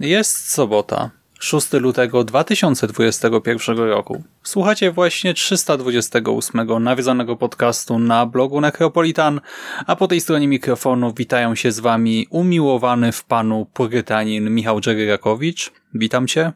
[0.00, 1.10] Jest sobota,
[1.40, 4.24] 6 lutego 2021 roku.
[4.42, 9.40] Słuchacie właśnie 328 nawiedzonego podcastu na blogu Necropolitan,
[9.86, 15.72] a po tej stronie mikrofonu witają się z wami umiłowany w panu purytanin Michał Dżeryrakowicz.
[15.94, 16.52] Witam cię.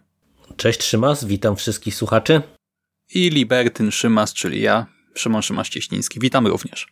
[0.56, 2.42] Cześć Szymas, witam wszystkich słuchaczy.
[3.14, 6.20] I Libertyn Szymas, czyli ja, Szymon Szymas-Cieśliński.
[6.20, 6.86] Witam również.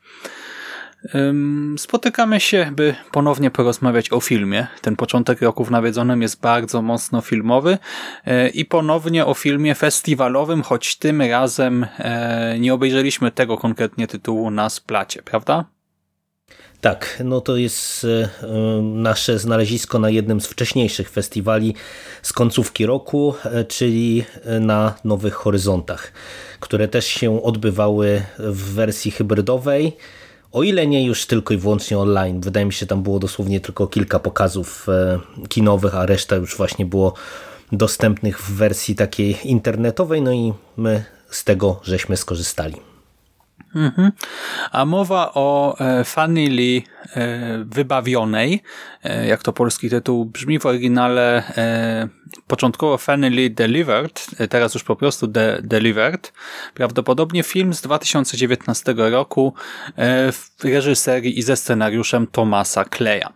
[1.77, 4.67] Spotykamy się, by ponownie porozmawiać o filmie.
[4.81, 7.79] Ten początek roku w Nawiedzonym jest bardzo mocno filmowy
[8.25, 14.51] e, i ponownie o filmie festiwalowym, choć tym razem e, nie obejrzeliśmy tego konkretnie tytułu
[14.51, 15.65] na splacie, prawda?
[16.81, 18.29] Tak, no to jest e,
[18.83, 21.75] nasze znalezisko na jednym z wcześniejszych festiwali
[22.23, 23.35] z końcówki roku,
[23.69, 24.25] czyli
[24.61, 26.13] na Nowych Horyzontach,
[26.61, 29.97] które też się odbywały w wersji hybrydowej.
[30.53, 32.41] O ile nie już tylko i wyłącznie online.
[32.41, 36.87] Wydaje mi się, tam było dosłownie tylko kilka pokazów e, kinowych, a reszta już właśnie
[36.87, 37.15] było
[37.73, 42.90] dostępnych w wersji takiej internetowej, no i my z tego żeśmy skorzystali.
[43.75, 44.13] Mhm.
[44.73, 46.05] A mowa o e,
[47.17, 48.63] e, wybawionej,
[49.05, 51.43] e, jak to polski tytuł brzmi w oryginale
[52.47, 56.33] początkowo Fanny Lee Delivered, teraz już po prostu De Delivered.
[56.75, 59.55] Prawdopodobnie film z 2019 roku
[60.33, 63.29] w reżyserii i ze scenariuszem Thomasa Kleya.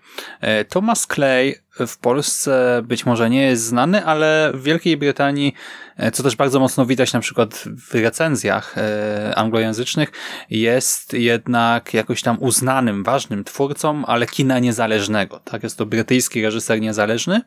[0.68, 5.54] Thomas Clay w Polsce być może nie jest znany, ale w Wielkiej Brytanii,
[5.96, 10.12] e, co też bardzo mocno widać na przykład w recenzjach e, anglojęzycznych,
[10.50, 15.40] jest jednak jakoś tam uznanym, ważnym twórcą, ale kina niezależnego.
[15.44, 17.40] Tak, jest to brytyjski reżyser niezależny.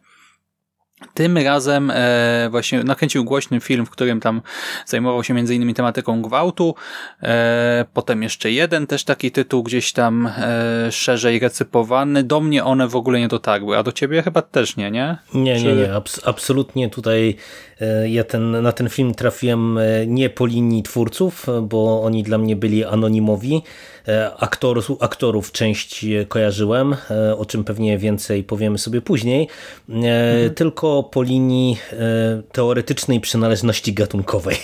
[1.13, 4.41] Tym razem e, właśnie nakręcił głośny film, w którym tam
[4.85, 6.75] zajmował się między innymi tematyką gwałtu.
[7.23, 12.23] E, potem jeszcze jeden też taki tytuł gdzieś tam e, szerzej recypowany.
[12.23, 15.17] Do mnie one w ogóle nie dotarły, a do ciebie chyba też nie, nie?
[15.33, 15.63] Nie, Czy...
[15.63, 15.93] nie, nie.
[15.93, 17.35] Abs absolutnie tutaj
[17.81, 22.37] e, ja ten, na ten film trafiłem e, nie po linii twórców, bo oni dla
[22.37, 23.61] mnie byli anonimowi.
[24.07, 26.95] E, aktorów, aktorów część kojarzyłem,
[27.37, 29.47] o czym pewnie więcej powiemy sobie później,
[29.89, 30.53] mhm.
[30.53, 31.77] tylko po linii
[32.51, 34.57] teoretycznej przynależności gatunkowej.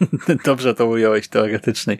[0.44, 1.98] Dobrze to ująłeś, teoretycznej.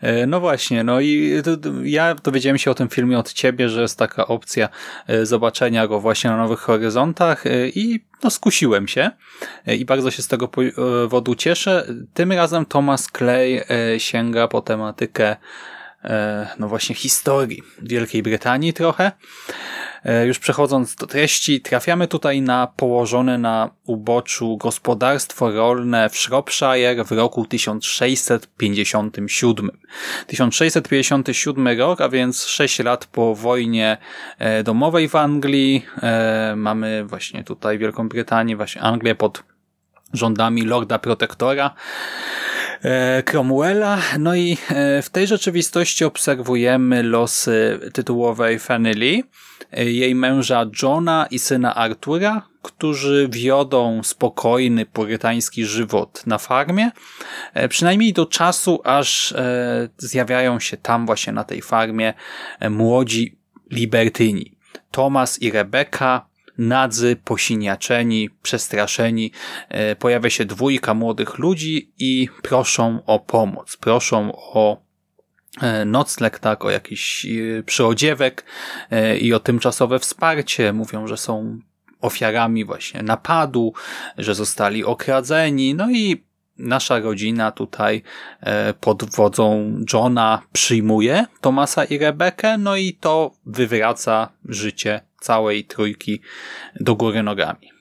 [0.00, 1.42] E, no właśnie, no i
[1.82, 4.68] ja dowiedziałem się o tym filmie od ciebie, że jest taka opcja
[5.06, 9.10] e, zobaczenia go właśnie na Nowych Horyzontach e, i no skusiłem się
[9.66, 11.86] i bardzo się z tego powodu cieszę.
[12.14, 13.64] Tym razem Thomas Clay
[13.98, 15.36] sięga po tematykę
[16.58, 19.12] no właśnie historii Wielkiej Brytanii trochę.
[20.04, 27.04] E, już przechodząc do treści, trafiamy tutaj na położone na uboczu gospodarstwo rolne w Shropshire
[27.04, 29.70] w roku 1657.
[30.26, 33.96] 1657 rok, a więc 6 lat po wojnie
[34.38, 35.86] e, domowej w Anglii.
[36.02, 39.42] E, mamy właśnie tutaj Wielką Brytanię, właśnie Anglię pod
[40.12, 41.74] rządami Lorda Protektora.
[43.24, 43.98] Cromwella.
[44.18, 44.56] No i
[45.02, 49.24] w tej rzeczywistości obserwujemy losy tytułowej Fanny Lee,
[49.76, 56.90] jej męża Johna i syna Artura, którzy wiodą spokojny, purytański żywot na farmie,
[57.54, 62.14] e, przynajmniej do czasu, aż e, zjawiają się tam właśnie na tej farmie
[62.60, 63.36] e, młodzi
[63.70, 64.56] libertyni.
[64.90, 66.26] Thomas i Rebeka,
[66.58, 69.32] nadzy, posiniaczeni, przestraszeni,
[69.98, 74.82] pojawia się dwójka młodych ludzi i proszą o pomoc, proszą o
[75.60, 78.44] E, nocleg, tak, o jakiś e, przyodziewek
[78.90, 80.72] e, i o tymczasowe wsparcie.
[80.72, 81.58] Mówią, że są
[82.00, 83.72] ofiarami właśnie napadu,
[84.18, 86.24] że zostali okradzeni, no i
[86.58, 88.02] nasza rodzina tutaj
[88.80, 96.20] pod wodzą Johna przyjmuje Tomasa i Rebekę, no i to wywraca życie całej trójki
[96.80, 97.72] do góry nogami.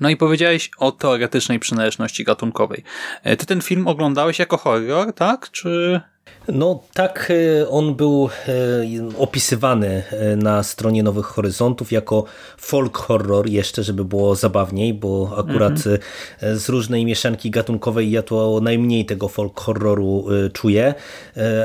[0.00, 2.84] No i powiedziałeś o teoretycznej przynależności gatunkowej.
[3.22, 5.50] E, ty ten film oglądałeś jako horror, tak?
[5.50, 6.00] Czy
[6.48, 12.24] no tak, e, on był e, opisywany e, na stronie Nowych Horyzontów jako
[12.58, 15.98] folk horror jeszcze, żeby było zabawniej, bo akurat mhm.
[16.58, 20.94] z różnej mieszanki gatunkowej ja to najmniej tego folk horroru czuję,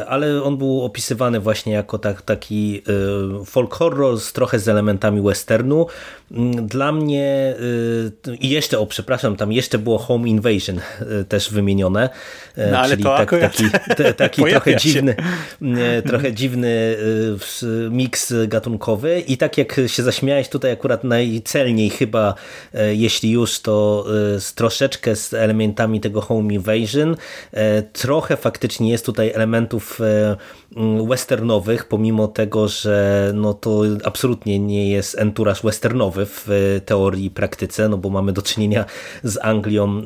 [0.08, 2.84] ale on był opisywany właśnie jako tak, taki
[3.46, 5.88] folk horror z trochę z elementami westernu.
[6.32, 7.56] Mm, dla mnie
[8.40, 10.80] i jeszcze, o przepraszam, tam jeszcze było Home Invasion
[11.30, 12.10] też wymienione,
[12.72, 13.64] no, czyli tak, taki,
[14.18, 15.16] taki trochę dziwny,
[16.06, 16.98] trochę dziwny
[17.92, 22.36] miks gatunkowy i tak jak się zaśmiałeś tutaj akurat najcelniej chyba,
[22.74, 24.06] e, jeśli już, to
[24.36, 27.16] e, z troszeczkę z elementami tego home invasion.
[27.52, 30.00] E, trochę faktycznie jest tutaj elementów
[31.08, 36.48] westernowych, pomimo tego, że no to absolutnie nie jest enturaż westernowy w
[36.86, 38.86] teorii i praktyce, no bo mamy do czynienia
[39.24, 40.02] z Anglią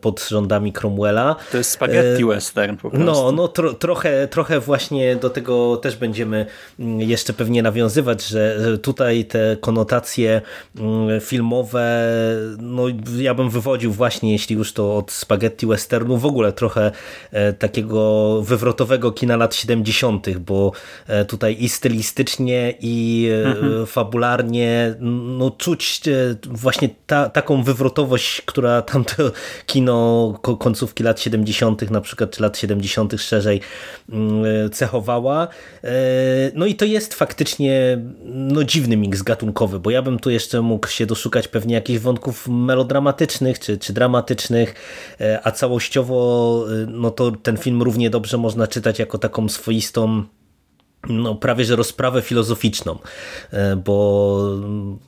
[0.00, 1.36] pod rządami Cromwella.
[1.50, 3.06] To jest spaghetti western po prostu.
[3.06, 6.46] No, no tro, trochę, trochę właśnie do tego też będziemy
[6.78, 10.42] mm, jeszcze pewnie nawiązywać, że tutaj te konotacje
[10.78, 12.08] mm, filmowe,
[12.58, 12.84] no
[13.18, 16.92] ja bym wywodził właśnie, jeśli już to od spaghetti westernu, w ogóle trochę
[17.32, 19.87] e, takiego wywrotowego kina lat 70.,
[20.40, 20.72] bo
[21.06, 23.86] e, tutaj i stylistycznie, i e, mhm.
[23.86, 26.00] fabularnie no czuć
[26.46, 29.30] właśnie ta, taką wywrotowość, która tamto
[29.66, 33.14] kino końcówki lat 70., na przykład, czy lat 70.
[33.20, 33.60] szerzej
[34.12, 35.48] Mm, cechowała.
[35.84, 35.90] E,
[36.54, 40.88] no i to jest faktycznie no, dziwny miks gatunkowy, bo ja bym tu jeszcze mógł
[40.88, 44.74] się doszukać pewnie jakichś wątków melodramatycznych czy, czy dramatycznych,
[45.20, 49.48] e, a całościowo e, no to ten film równie dobrze można czytać jako taką
[49.82, 50.24] swoistą
[51.08, 52.98] no, prawie że rozprawę filozoficzną,
[53.84, 54.38] bo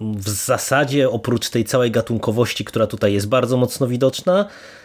[0.00, 4.79] w zasadzie oprócz tej całej gatunkowości, która tutaj jest bardzo mocno widoczna, E,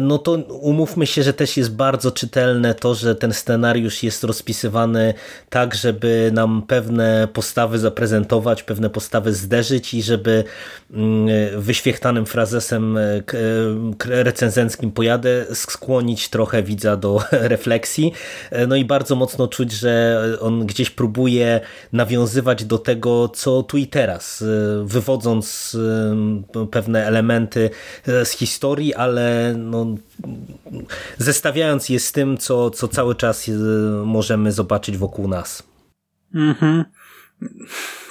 [0.00, 5.14] no to umówmy się, że też jest bardzo czytelne to, że ten scenariusz jest rozpisywany
[5.50, 10.44] tak, żeby nam pewne postawy zaprezentować, pewne postawy zderzyć i żeby
[10.90, 11.28] mm,
[11.62, 13.22] wyświechtanym frazesem e, e,
[14.22, 18.12] recenzenckim pojadę skłonić trochę widza do refleksji.
[18.68, 21.60] No i bardzo mocno czuć, że on gdzieś próbuje
[21.92, 24.44] nawiązywać do tego, co tu i teraz,
[24.84, 25.76] wywodząc
[26.70, 27.70] pewne elementy
[28.06, 29.96] z historii, ale no,
[31.18, 33.52] zestawiając je z tym, co, co cały czas e,
[34.04, 35.62] możemy zobaczyć wokół nas.
[36.34, 36.84] Mhm.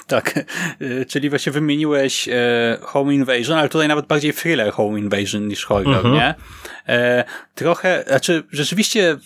[0.06, 0.44] Tak,
[0.80, 5.64] e, czyli właśnie wymieniłeś e, Home Invasion, ale tutaj nawet bardziej thriller Home Invasion niż
[5.64, 6.14] horror, mhm.
[6.14, 6.34] nie?
[7.54, 9.18] trochę, znaczy rzeczywiście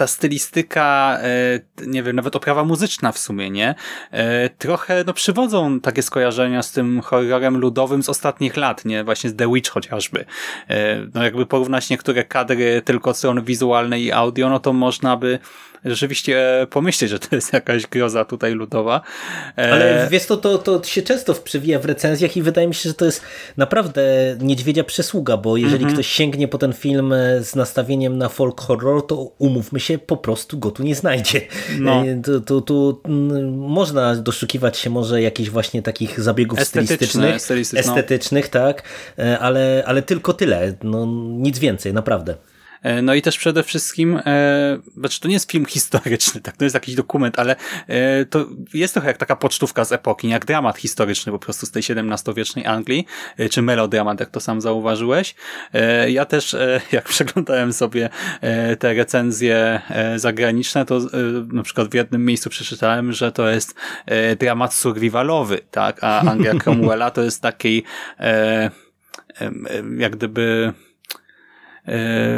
[0.00, 3.74] ta stylistyka, e, nie wiem, nawet oprawa muzyczna w sumie, nie?
[4.10, 9.04] E, trochę no, przywodzą takie skojarzenia z tym horrorem ludowym z ostatnich lat, nie?
[9.04, 10.24] Właśnie z The Witch chociażby.
[10.68, 15.16] E, no jakby porównać niektóre kadry tylko od strony wizualnej i audio, no to można
[15.16, 15.38] by
[15.84, 19.00] rzeczywiście pomyśleć, że to jest jakaś groza tutaj ludowa.
[19.58, 22.88] E, Ale wiesz to, to, to się często przewija w recenzjach i wydaje mi się,
[22.88, 23.22] że to jest
[23.56, 24.02] naprawdę
[24.40, 25.94] niedźwiedzia przysługa, bo jeżeli mm -hmm.
[25.94, 30.16] ktoś sięgnie po ten film e, z nastawieniem na folk horror, to umówmy się, po
[30.16, 31.40] prostu go tu nie znajdzie.
[31.78, 32.04] No.
[32.06, 33.00] E, tu, tu, tu
[33.52, 37.34] można doszukiwać się może jakichś właśnie takich zabiegów stylistycznych,
[37.74, 38.82] estetycznych, tak,
[39.40, 41.06] ale, ale tylko tyle, no,
[41.38, 42.49] nic więcej, naprawdę.
[42.82, 46.64] E, no i też przede wszystkim, e, znaczy to nie jest film historyczny, tak, to
[46.64, 47.56] jest jakiś dokument, ale
[47.86, 51.70] e, to jest trochę jak taka pocztówka z epoki, jak dramat historyczny po prostu z
[51.70, 53.06] tej XVII-wiecznej Anglii,
[53.50, 55.34] czy melodramat, jak to sam zauważyłeś.
[56.08, 56.56] Ja też,
[56.92, 58.08] jak przeglądałem sobie
[58.78, 59.80] te recenzje
[60.16, 61.00] zagraniczne, to
[61.52, 63.74] na przykład w jednym miejscu przeczytałem, że to jest
[64.38, 67.82] dramat survivalowy, tak, a Anglia Cromwella to jest taki
[69.98, 70.72] jak gdyby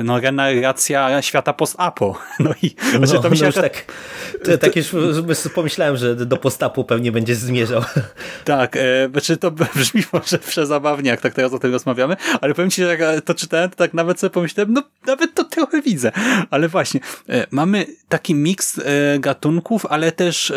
[0.05, 2.19] no, generacja świata post-apo.
[2.41, 3.85] No i no, znaczy, to mi się no tak,
[4.45, 4.95] to, tak już
[5.55, 7.83] pomyślałem, że do post-apu pewnie będzie zmierzał.
[8.45, 12.71] Tak, e, znaczy to brzmi może przezabawnie, jak tak teraz o tym rozmawiamy, ale powiem
[12.71, 16.13] ci, że jak to czytałem, to tak nawet sobie pomyślałem, no nawet to trochę widzę.
[16.51, 18.83] Ale właśnie, e, mamy taki miks e,
[19.19, 20.53] gatunków, ale też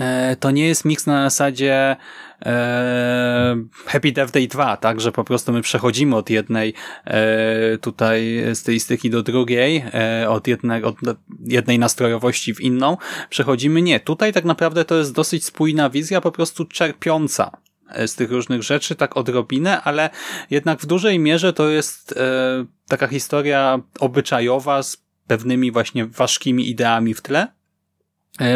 [0.00, 1.96] e, to nie jest miks na zasadzie
[2.46, 3.56] e,
[3.86, 9.10] Happy Death Day 2, tak, że po prostu my przechodzimy od jednej e, tutaj stylistyki
[9.10, 10.96] do drugiej, e, od, jednej, od
[11.40, 12.96] jednej nastrojowości w inną,
[13.30, 14.00] przechodzimy nie.
[14.00, 17.50] Tutaj tak naprawdę to jest dosyć spójna wizja, po prostu czerpiąca
[17.88, 20.10] e, z tych różnych rzeczy, tak odrobinę, ale
[20.50, 27.14] jednak w dużej mierze to jest e, taka historia obyczajowa z pewnymi właśnie ważkimi ideami
[27.14, 27.48] w tle,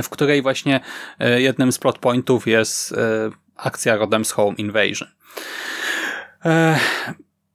[0.02, 0.80] w której właśnie
[1.36, 2.94] jednym z plot pointów jest
[3.56, 5.08] akcja Rodem's Home Invasion.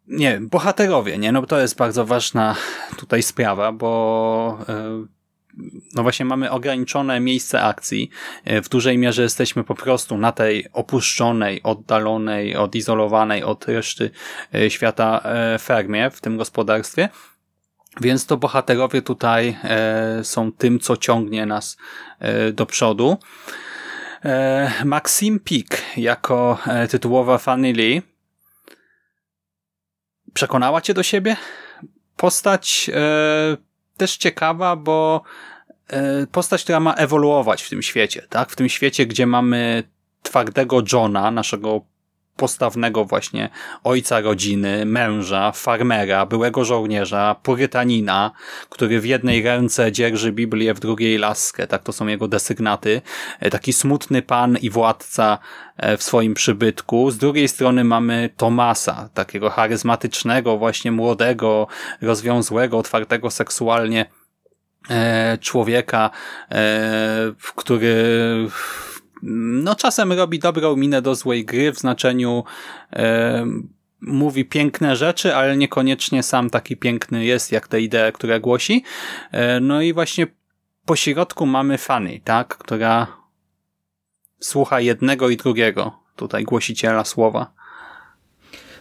[0.07, 1.31] Nie, bohaterowie, nie?
[1.31, 2.55] No to jest bardzo ważna
[2.97, 4.57] tutaj sprawa, bo
[5.95, 8.09] no właśnie mamy ograniczone miejsce akcji.
[8.45, 14.11] W dużej mierze jesteśmy po prostu na tej opuszczonej, oddalonej, odizolowanej od reszty
[14.69, 15.23] świata
[15.59, 17.09] fermie w tym gospodarstwie
[18.01, 21.77] więc to bohaterowie tutaj e, są tym, co ciągnie nas
[22.19, 23.17] e, do przodu.
[24.25, 28.01] E, Maxim Peak jako e, tytułowa Fanny Lee
[30.33, 31.35] przekonała cię do siebie?
[32.17, 33.57] Postać e,
[33.97, 35.21] też ciekawa, bo
[36.31, 38.51] postać, która ma ewoluować w tym świecie, tak?
[38.51, 39.83] W tym świecie, gdzie mamy
[40.23, 41.81] twardego Johna, naszego
[42.41, 43.49] postawnego właśnie
[43.83, 48.31] ojca rodziny, męża, farmera, byłego żołnierza, purytanina,
[48.69, 53.01] który w jednej ręce dzierży Biblię, w drugiej laskę, tak to są jego desygnaty,
[53.39, 55.37] e, taki smutny pan i władca
[55.77, 57.11] e, w swoim przybytku.
[57.11, 61.67] Z drugiej strony mamy Tomasa, takiego charyzmatycznego, właśnie młodego,
[62.01, 64.05] rozwiązłego, otwartego seksualnie
[64.89, 66.09] e, człowieka,
[67.55, 67.95] który
[69.23, 72.43] no czasem robi dobrą minę do złej gry w znaczeniu
[72.93, 73.45] e,
[74.01, 78.83] mówi piękne rzeczy, ale niekoniecznie sam taki piękny jest, jak te idee, które głosi.
[79.31, 80.27] E, no i właśnie
[80.85, 83.07] po środku mamy Fanny, tak, która
[84.39, 87.53] słucha jednego i drugiego tutaj głosiciela słowa.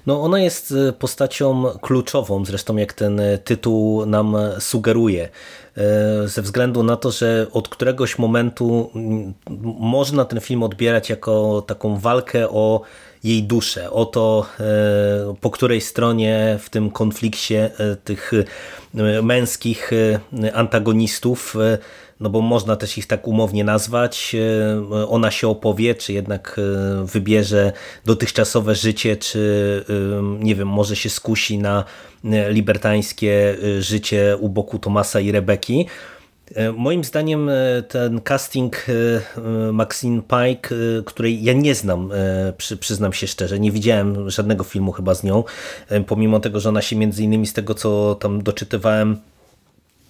[0.07, 5.28] No ona jest e, postacią kluczową, zresztą jak ten e, tytuł nam sugeruje,
[5.76, 8.90] e, ze względu na to, że od któregoś momentu
[9.80, 12.80] można ten film odbierać jako taką walkę o
[13.25, 14.47] jej duszę, o to,
[15.41, 17.71] po której stronie w tym konflikcie
[18.05, 18.33] tych
[19.23, 19.91] męskich
[20.55, 21.57] antagonistów
[22.21, 24.37] no bo można też ich tak umownie nazwać,
[24.93, 27.73] e, ona się opowie, czy jednak e, wybierze
[28.05, 31.85] dotychczasowe życie, czy e, nie wiem, może się skusi na
[32.49, 35.87] libertańskie życie u boku Tomasa i Rebeki.
[36.76, 37.50] Moim zdaniem
[37.88, 38.87] ten casting
[39.73, 42.11] Maxine Pike, której ja nie znam,
[42.80, 45.45] przyznam się szczerze, nie widziałem żadnego filmu chyba z nią,
[46.07, 49.16] pomimo tego, że ona się między innymi z tego, co tam doczytywałem,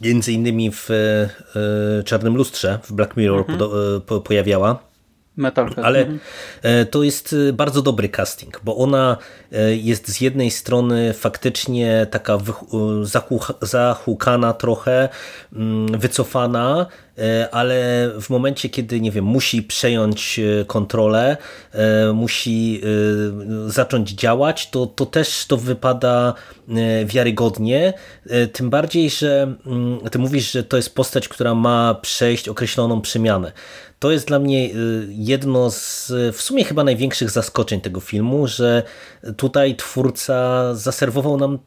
[0.01, 3.71] między innymi w e, Czarnym Lustrze, w Black Mirror mhm.
[4.07, 4.90] po, pojawiała.
[5.41, 5.85] Metalhead.
[5.85, 6.07] Ale
[6.63, 9.17] e, to jest bardzo dobry casting, bo ona
[9.71, 12.39] jest z jednej strony faktycznie taka
[13.63, 15.09] zahukana trochę,
[15.53, 16.87] mm, wycofana,
[17.53, 21.37] ale w momencie, kiedy, nie wiem, musi przejąć kontrolę,
[22.15, 22.81] musi
[23.67, 26.35] zacząć działać, to, to też to wypada
[27.05, 27.93] wiarygodnie.
[28.53, 33.53] Tym bardziej, że mm, ty mówisz, że to jest postać, która ma przejść określoną przemianę.
[33.99, 34.71] To jest dla mnie
[35.09, 38.83] jedno z w sumie chyba największych zaskoczeń tego filmu, że
[39.37, 41.59] tutaj twórca zaserwował nam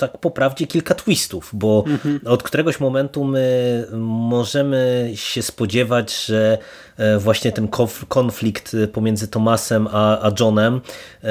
[0.00, 2.20] tak po prawdzie kilka twistów, bo mhm.
[2.24, 6.58] od któregoś momentu my możemy się spodziewać, że
[6.96, 7.68] e, właśnie ten
[8.08, 10.80] konflikt pomiędzy Tomasem a, a Johnem
[11.24, 11.30] e,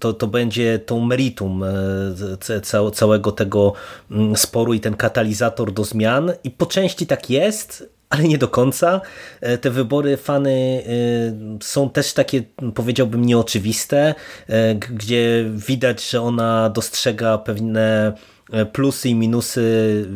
[0.00, 3.72] to, to będzie tą meritum e, całego tego
[4.10, 8.48] mm, sporu i ten katalizator do zmian i po części tak jest, ale nie do
[8.48, 9.00] końca.
[9.40, 12.42] E, te wybory fany e, są też takie,
[12.74, 14.14] powiedziałbym, nieoczywiste,
[14.48, 18.12] e, gdzie widać, że ona dostrzega pewne
[18.72, 20.06] plusy i minusy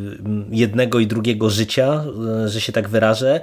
[0.50, 2.04] jednego i drugiego życia,
[2.46, 3.40] że się tak wyrażę.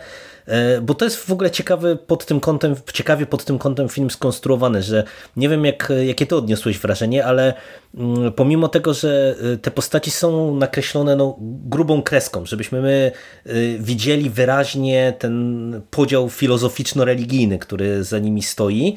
[0.48, 4.12] E, bo to jest w ogóle ciekawy pod tym kątem, ciekawie pod tym kątem film
[4.12, 5.04] skonstruowany, że
[5.36, 7.54] nie wiem jak, jakie to odniosłeś wrażenie, ale
[7.96, 13.12] mm, pomimo tego, że e, te postaci są nakreślone no, grubą kreską, żebyśmy my
[13.46, 18.96] e, widzieli wyraźnie ten podział filozoficzno-religijny, który za nimi stoi,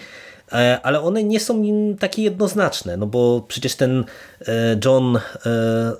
[0.83, 1.65] ale one nie są
[1.99, 4.05] takie jednoznaczne, no bo przecież ten
[4.49, 5.21] e, John e,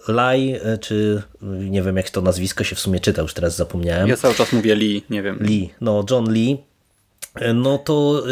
[0.09, 4.09] Lai, czy nie wiem jak to nazwisko się w sumie czyta, już teraz zapomniałem.
[4.09, 5.39] Ja cały czas mówię Lee, nie wiem.
[5.41, 6.65] Lee, no John Lee,
[7.55, 8.25] no to,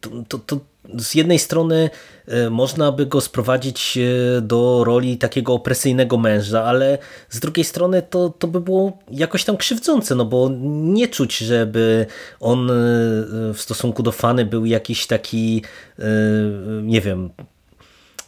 [0.00, 0.60] to, to, to
[0.98, 1.90] z jednej strony
[2.26, 6.98] e, można by go sprowadzić e, do roli takiego opresyjnego męża, ale
[7.30, 12.06] z drugiej strony to, to by było jakoś tam krzywdzące, no bo nie czuć, żeby
[12.40, 12.74] on e,
[13.54, 15.62] w stosunku do Fany był jakiś taki,
[16.82, 17.30] nie wiem,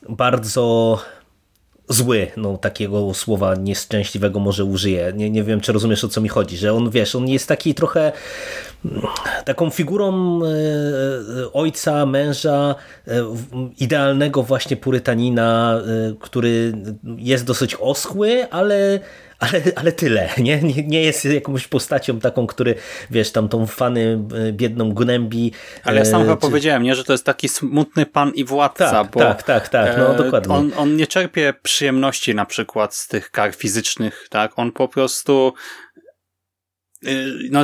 [0.08, 0.98] bardzo
[1.88, 5.12] zły, no takiego słowa nieszczęśliwego może użyję.
[5.16, 7.74] Nie, nie wiem, czy rozumiesz o co mi chodzi, że on, wiesz, on jest taki
[7.74, 8.12] trochę
[9.44, 12.74] taką figurą e, ojca, męża,
[13.08, 13.12] e,
[13.78, 16.72] idealnego właśnie purytanina, e, który
[17.16, 19.00] jest dosyć oschły, ale
[19.38, 20.62] ale, ale tyle, nie?
[20.62, 20.82] nie?
[20.82, 22.74] Nie jest jakąś postacią taką, który,
[23.10, 24.18] wiesz, tam tą fany
[24.48, 25.52] e, biedną gnębi.
[25.84, 26.40] Ale ja sam chyba czy...
[26.40, 29.98] powiedziałem, nie, że to jest taki smutny pan i władca, tak, bo tak, tak, tak,
[29.98, 30.54] no dokładnie.
[30.54, 34.52] On, on nie czerpie przyjemności na przykład z tych kar fizycznych, tak?
[34.56, 35.52] On po prostu
[37.50, 37.62] no,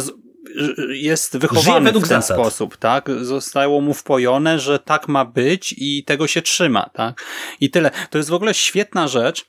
[0.89, 2.37] jest wychowany w ten zasad.
[2.37, 3.11] sposób, tak?
[3.21, 7.25] Zostało mu wpojone, że tak ma być i tego się trzyma, tak?
[7.61, 7.91] I tyle.
[8.11, 9.45] To jest w ogóle świetna rzecz,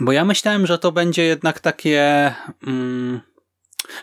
[0.00, 2.34] bo ja myślałem, że to będzie jednak takie...
[2.66, 3.20] Mm,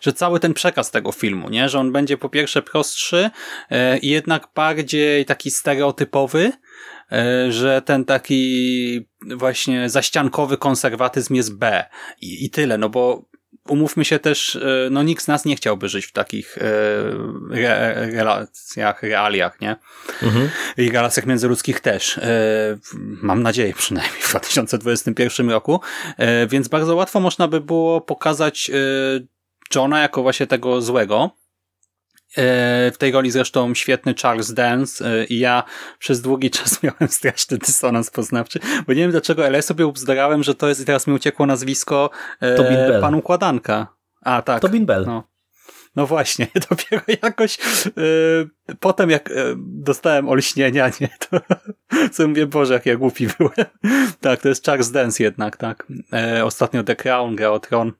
[0.01, 1.69] że cały ten przekaz tego filmu, nie?
[1.69, 3.29] Że on będzie po pierwsze prostszy
[3.69, 6.51] e, i jednak bardziej taki stereotypowy,
[7.11, 11.85] e, że ten taki właśnie zaściankowy konserwatyzm jest B
[12.21, 13.25] i, i tyle, no bo
[13.67, 16.61] umówmy się też, e, no nikt z nas nie chciałby żyć w takich e,
[17.51, 19.75] re, relacjach, realiach, nie?
[20.23, 20.49] Mhm.
[20.77, 22.17] I relacjach międzyludzkich też.
[22.17, 22.77] E,
[23.21, 25.79] mam nadzieję przynajmniej w 2021 roku.
[26.47, 28.71] Więc bardzo łatwo można by było pokazać
[29.75, 31.31] Johna jako właśnie tego złego,
[32.35, 35.63] w tej roli zresztą świetny Charles Dance e, i ja
[35.99, 40.43] przez długi czas miałem straszny dysonans poznawczy, bo nie wiem dlaczego, ale ja sobie ubzdurałem,
[40.43, 42.09] że to jest i teraz mi uciekło nazwisko
[42.39, 43.01] e, Tobin Bell.
[43.01, 43.87] pan układanka.
[44.21, 44.61] A, tak.
[44.61, 45.05] Tobin Bell.
[45.05, 45.33] No.
[45.95, 47.57] No właśnie, dopiero jakoś
[47.97, 51.39] yy, potem jak yy, dostałem olśnienia, nie, to
[52.13, 53.67] sobie mówię, Boże, jak ja głupi byłem.
[54.21, 55.87] tak, to jest Charles Dance jednak, tak.
[56.13, 57.91] E, ostatnio The Crown grał Tron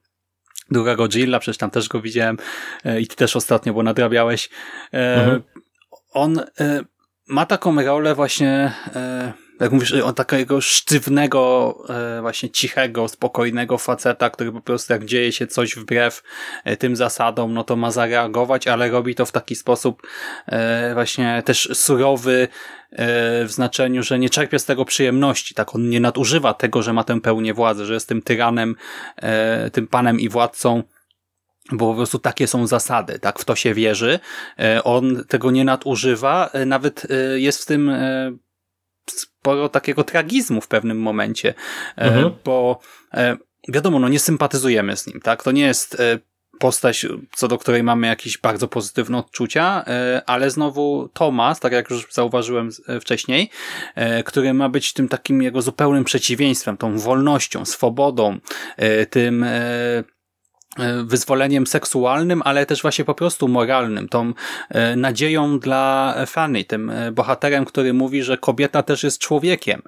[0.74, 2.36] druga Godzilla, przecież tam też go widziałem
[2.84, 4.50] e, i ty też ostatnio, bo nadrabiałeś.
[4.92, 5.42] E, mhm.
[6.12, 6.80] On e,
[7.28, 8.72] ma taką rolę właśnie
[9.60, 11.74] jak mówisz, on takiego sztywnego,
[12.20, 16.22] właśnie cichego, spokojnego faceta, który po prostu jak dzieje się coś wbrew
[16.78, 20.02] tym zasadom, no to ma zareagować, ale robi to w taki sposób
[20.94, 22.48] właśnie też surowy,
[22.98, 27.04] w znaczeniu, że nie czerpie z tego przyjemności, tak on nie nadużywa tego, że ma
[27.04, 28.76] tę pełnię władzy, że jest tym tyranem,
[29.16, 30.82] e, tym panem i władcą,
[31.72, 34.18] bo po prostu takie są zasady, tak, w to się wierzy.
[34.58, 37.92] E, on tego nie nadużywa, e, nawet jest w tym
[39.10, 41.54] sporo takiego tragizmu w pewnym momencie,
[41.96, 42.30] mhm.
[42.44, 42.80] bo
[43.68, 46.02] wiadomo, no nie sympatyzujemy z nim, tak, to nie jest
[46.58, 51.90] postać, co do której mamy jakieś bardzo pozytywne odczucia, e, ale znowu Thomas, tak jak
[51.90, 53.50] już zauważyłem e, wcześniej,
[53.94, 58.38] e, który ma być tym takim jego zupełnym przeciwieństwem, tą wolnością, swobodą,
[59.10, 59.44] tym
[61.04, 64.32] wyzwoleniem seksualnym, ale też właśnie po prostu moralnym, tą
[64.68, 69.82] e, nadzieją dla Fanny, tym e, bohaterem, który mówi, że kobieta też jest człowiekiem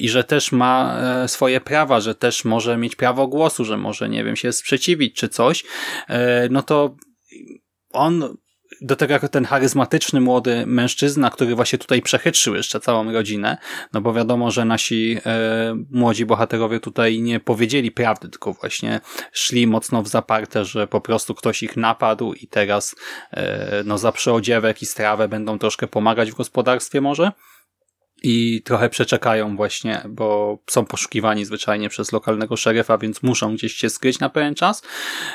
[0.00, 4.24] i że też ma swoje prawa, że też może mieć prawo głosu, że może, nie
[4.24, 5.64] wiem, się sprzeciwić czy coś,
[6.50, 6.96] no to
[7.92, 8.36] on
[8.80, 13.58] do tego jako ten charyzmatyczny młody mężczyzna, który właśnie tutaj przechytrzył jeszcze całą rodzinę,
[13.92, 19.00] no bo wiadomo, że nasi e, młodzi bohaterowie tutaj nie powiedzieli prawdy, tylko właśnie
[19.32, 22.96] szli mocno w zaparte, że po prostu ktoś ich napadł i teraz
[23.30, 27.32] e, no za przyodziewek i strawę będą troszkę pomagać w gospodarstwie może
[28.24, 33.90] i trochę przeczekają właśnie, bo są poszukiwani zwyczajnie przez lokalnego szeryfa, więc muszą gdzieś się
[33.90, 34.82] skryć na pewien czas.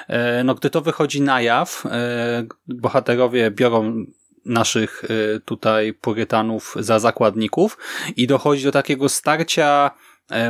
[0.07, 4.05] E, no gdy to wychodzi na jaw, e, bohaterowie biorą
[4.45, 7.77] naszych e, tutaj purytanów za zakładników
[8.15, 9.91] i dochodzi do takiego starcia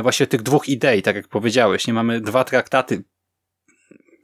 [0.02, 1.86] właśnie tych dwóch idei, tak jak powiedziałeś.
[1.86, 3.04] Nie mamy dwa traktaty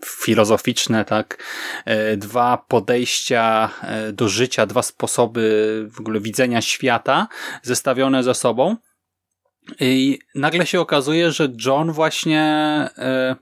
[0.04, 1.44] filozoficzne, tak,
[1.84, 7.28] e, dwa podejścia e, do życia, dwa sposoby w ogóle widzenia świata
[7.62, 8.76] zestawione ze sobą.
[9.80, 12.40] I nagle się okazuje, że John właśnie
[12.98, 13.36] e,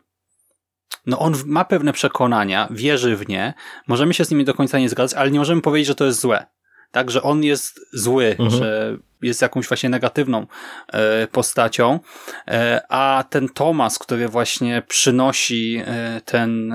[1.07, 3.55] no on ma pewne przekonania, wierzy w nie,
[3.89, 6.21] możemy się z nimi do końca nie zgadzać, ale nie możemy powiedzieć, że to jest
[6.21, 6.47] złe.
[6.95, 8.51] Tak, że on jest zły, mhm.
[8.51, 10.47] że jest jakąś właśnie negatywną
[10.93, 12.01] e, postacią,
[12.49, 16.75] e, a ten Tomas, który właśnie przynosi e, ten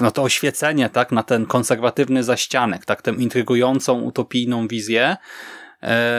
[0.00, 5.16] no to oświecenie, tak, na ten konserwatywny zaścianek, tak, tę intrygującą, utopijną wizję,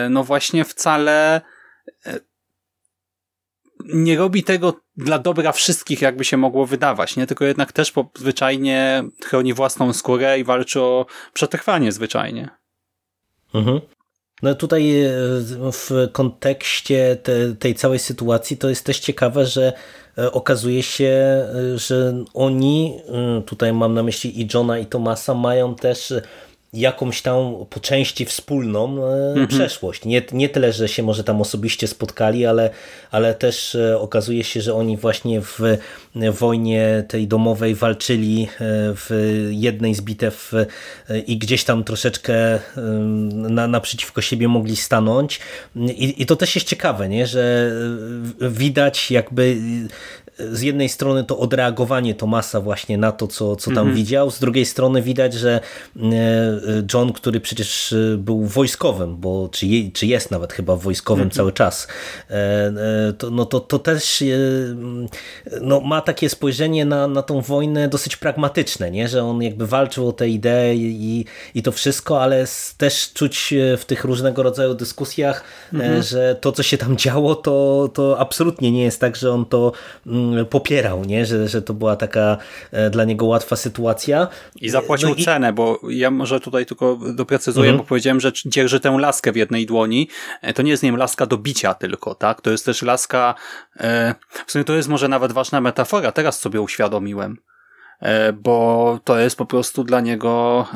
[0.09, 1.41] no właśnie wcale
[3.93, 7.27] nie robi tego dla dobra wszystkich, jakby się mogło wydawać, nie?
[7.27, 12.49] Tylko jednak też zwyczajnie chroni własną skórę i walczy o przetrwanie zwyczajnie.
[13.53, 13.81] Mhm.
[14.41, 15.09] No tutaj e,
[15.71, 19.73] w kontekście te, tej całej sytuacji to jest też ciekawe, że
[20.17, 22.99] e, okazuje się, e, że oni,
[23.45, 26.13] tutaj mam na myśli i Johna i Tomasa, mają też
[26.73, 28.85] jakąś tam po części wspólną
[29.29, 29.47] mhm.
[29.47, 30.05] przeszłość.
[30.05, 32.69] Nie, nie tyle, że się może tam osobiście spotkali, ale,
[33.11, 35.77] ale też okazuje się, że oni właśnie w
[36.31, 38.47] wojnie tej domowej walczyli
[38.95, 39.09] w
[39.51, 40.51] jednej z bitew
[41.27, 42.59] i gdzieś tam troszeczkę
[43.31, 45.39] na, naprzeciwko siebie mogli stanąć.
[45.75, 47.27] I, I to też jest ciekawe, nie?
[47.27, 47.71] że
[48.41, 49.57] widać jakby
[50.51, 53.95] z jednej strony to odreagowanie Tomasa właśnie na to, co, co tam mhm.
[53.95, 55.59] widział, z drugiej strony widać, że
[55.95, 56.01] e,
[56.93, 61.35] John, który przecież e, był wojskowym, bo czy, je, czy jest nawet chyba wojskowym mhm.
[61.35, 61.87] cały czas,
[62.29, 64.23] e, to, no to, to też
[65.61, 69.07] no, ma takie spojrzenie na, na tą wojnę dosyć pragmatyczne, nie?
[69.07, 71.25] że on jakby walczył o te idee i,
[71.55, 72.45] i to wszystko, ale
[72.77, 76.03] też czuć w tych różnego rodzaju dyskusjach, mhm.
[76.03, 79.71] że to, co się tam działo, to, to absolutnie nie jest tak, że on to
[80.07, 81.25] mm, popierał, nie?
[81.25, 82.37] Że, że to była taka
[82.71, 84.27] e, dla niego łatwa sytuacja.
[84.55, 85.23] I zapłacił no i...
[85.23, 87.77] cenę, bo ja może tutaj tylko doprecyzuję, mhm.
[87.77, 90.07] bo powiedziałem, że dzierży tę laskę w jednej dłoni.
[90.41, 92.41] E, to nie jest, nie wiem, laska do bicia tylko, tak?
[92.41, 93.35] To jest też laska,
[93.79, 94.15] e,
[94.45, 97.37] w sumie to jest może nawet ważna metafora, teraz sobie uświadomiłem,
[98.33, 100.67] bo to jest po prostu dla niego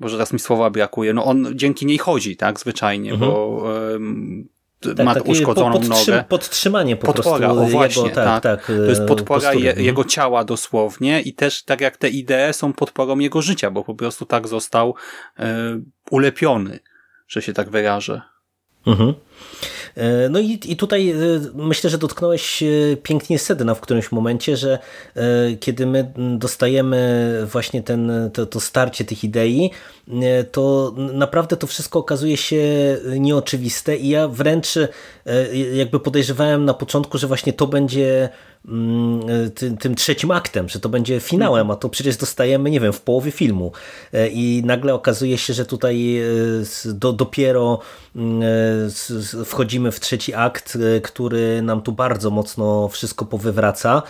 [0.00, 1.14] Boże, teraz mi słowa brakuje.
[1.14, 3.30] No on dzięki niej chodzi, tak, zwyczajnie, mhm.
[3.30, 3.62] bo
[4.96, 6.24] tak, ma uszkodzoną podtrzym, nogę.
[6.28, 7.62] Podtrzymanie po podpora, prostu.
[7.62, 9.86] O właśnie, jego, tak, tak, tak, to jest e, podpora je, mhm.
[9.86, 13.94] jego ciała dosłownie i też tak jak te idee są podporą jego życia, bo po
[13.94, 14.94] prostu tak został
[15.38, 16.78] e, ulepiony,
[17.28, 18.33] że się tak wyrażę.
[18.86, 19.14] Mhm.
[19.96, 21.14] E, no i, i tutaj e,
[21.54, 22.66] myślę, że dotknąłeś e,
[23.02, 24.78] pięknie sedna w którymś momencie, że
[25.60, 29.70] kiedy my dostajemy właśnie ten, to, to starcie tych idei,
[30.52, 32.62] to naprawdę to wszystko okazuje się
[33.18, 34.74] nieoczywiste i ja wręcz
[35.74, 38.28] jakby podejrzewałem na początku, że właśnie to będzie
[39.54, 43.00] tym, tym, trzecim aktem, że to będzie finałem, a to przecież dostajemy, nie wiem, w
[43.00, 43.72] połowie filmu.
[44.12, 46.22] E, i nagle okazuje się, że tutaj e,
[46.84, 47.78] do, dopiero
[48.16, 54.02] mm, e, wchodzimy w trzeci akt, który nam tu bardzo mocno wszystko powywraca.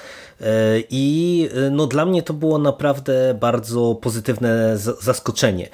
[0.90, 5.69] I no dla mnie to było naprawdę bardzo pozytywne zaskoczenie.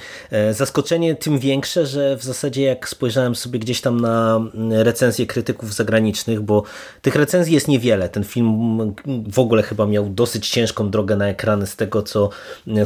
[0.50, 5.74] Zaskoczenie tym większe, że w zasadzie jak spojrzałem sobie gdzieś tam na mm, recenzje krytyków
[5.74, 6.62] zagranicznych, bo
[7.02, 8.69] tych recenzji jest niewiele, ten film
[9.28, 12.30] w ogóle chyba miał dosyć ciężką drogę na ekrany z tego, co,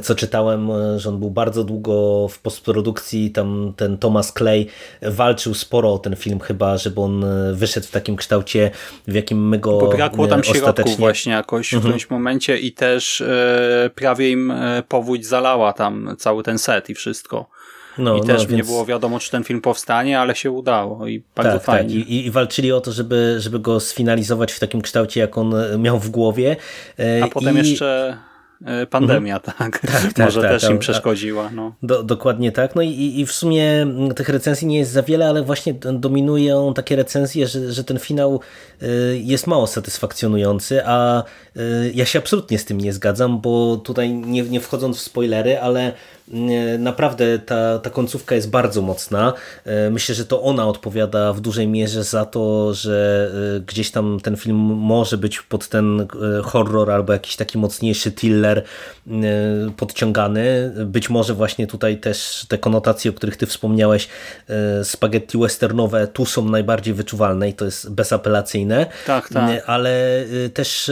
[0.03, 4.67] co czytałem, że on był bardzo długo w postprodukcji, tam ten Thomas Clay
[5.03, 8.71] walczył sporo o ten film chyba, żeby on wyszedł w takim kształcie,
[9.09, 11.83] w jakim my go Bo brakło tam środków właśnie jakoś w mhm.
[11.83, 16.95] którymś momencie i też e, prawie im e, powódź zalała tam cały ten set i
[16.95, 17.49] wszystko.
[17.99, 18.51] No, I też no, więc...
[18.51, 21.77] nie było wiadomo, czy ten film powstanie, ale się udało i bardzo tak, tak.
[21.77, 22.01] fajnie.
[22.01, 22.09] Tak.
[22.09, 25.79] I, I, walczyli o to, żeby, żeby go sfinalizować w takim kształcie, jak on e,
[25.79, 26.57] miał w głowie.
[26.99, 27.59] E, A potem I...
[27.59, 28.17] jeszcze
[28.65, 29.57] e, pandemia, mhm.
[29.59, 29.79] tak.
[29.93, 31.51] tak, tak Może tak, też im przeszkodziła.
[31.51, 31.75] No.
[31.83, 32.75] Do, dokładnie tak.
[32.75, 36.97] No i, i w sumie tych recenzji nie jest za wiele, ale właśnie dominują takie
[36.97, 38.41] recenzje, że, że ten finał
[39.15, 41.23] jest mało satysfakcjonujący, a
[41.95, 45.93] ja się absolutnie z tym nie zgadzam, bo tutaj nie, nie wchodząc w spoilery, ale
[46.79, 49.33] Naprawdę ta, ta końcówka jest bardzo mocna.
[49.65, 54.21] E, myślę, że to ona odpowiada w dużej mierze za to, że e, gdzieś tam
[54.23, 56.07] ten film może być pod ten e,
[56.43, 58.65] horror albo jakiś taki mocniejszy thriller
[59.77, 60.73] podciągany.
[60.87, 64.09] Być może właśnie tutaj też te konotacje, o których ty wspomniałeś,
[64.83, 68.87] spaghetti westernowe tu są najbardziej wyczuwalne i to jest bezapelacyjne.
[69.07, 69.63] Tak, tak.
[69.67, 70.91] Ale też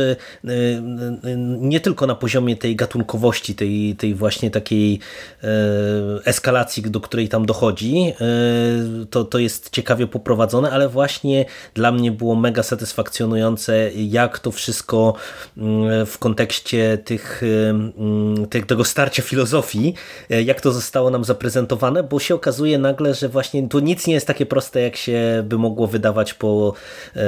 [1.59, 5.01] nie tylko na poziomie tej gatunkowości, tej, tej właśnie takiej
[6.25, 8.13] eskalacji, do której tam dochodzi.
[8.21, 14.51] E, to, to jest ciekawie poprowadzone, ale właśnie dla mnie było mega satysfakcjonujące, jak to
[14.51, 15.15] wszystko
[15.57, 19.95] mm, w kontekście tych, mm, tych, tego starcia filozofii,
[20.31, 24.15] e, jak to zostało nam zaprezentowane, bo się okazuje nagle, że właśnie tu nic nie
[24.15, 26.75] jest takie proste, jak się by mogło wydawać po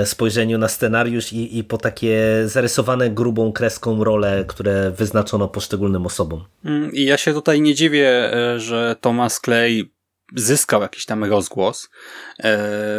[0.05, 6.45] spojrzeniu na scenariusz i, i po takie zarysowane grubą kreską role, które wyznaczono poszczególnym osobom.
[6.65, 9.91] Mm, I ja się tutaj nie dziwię dziwię, e, że Thomas Clay
[10.35, 11.91] zyskał jakiś tam rozgłos e,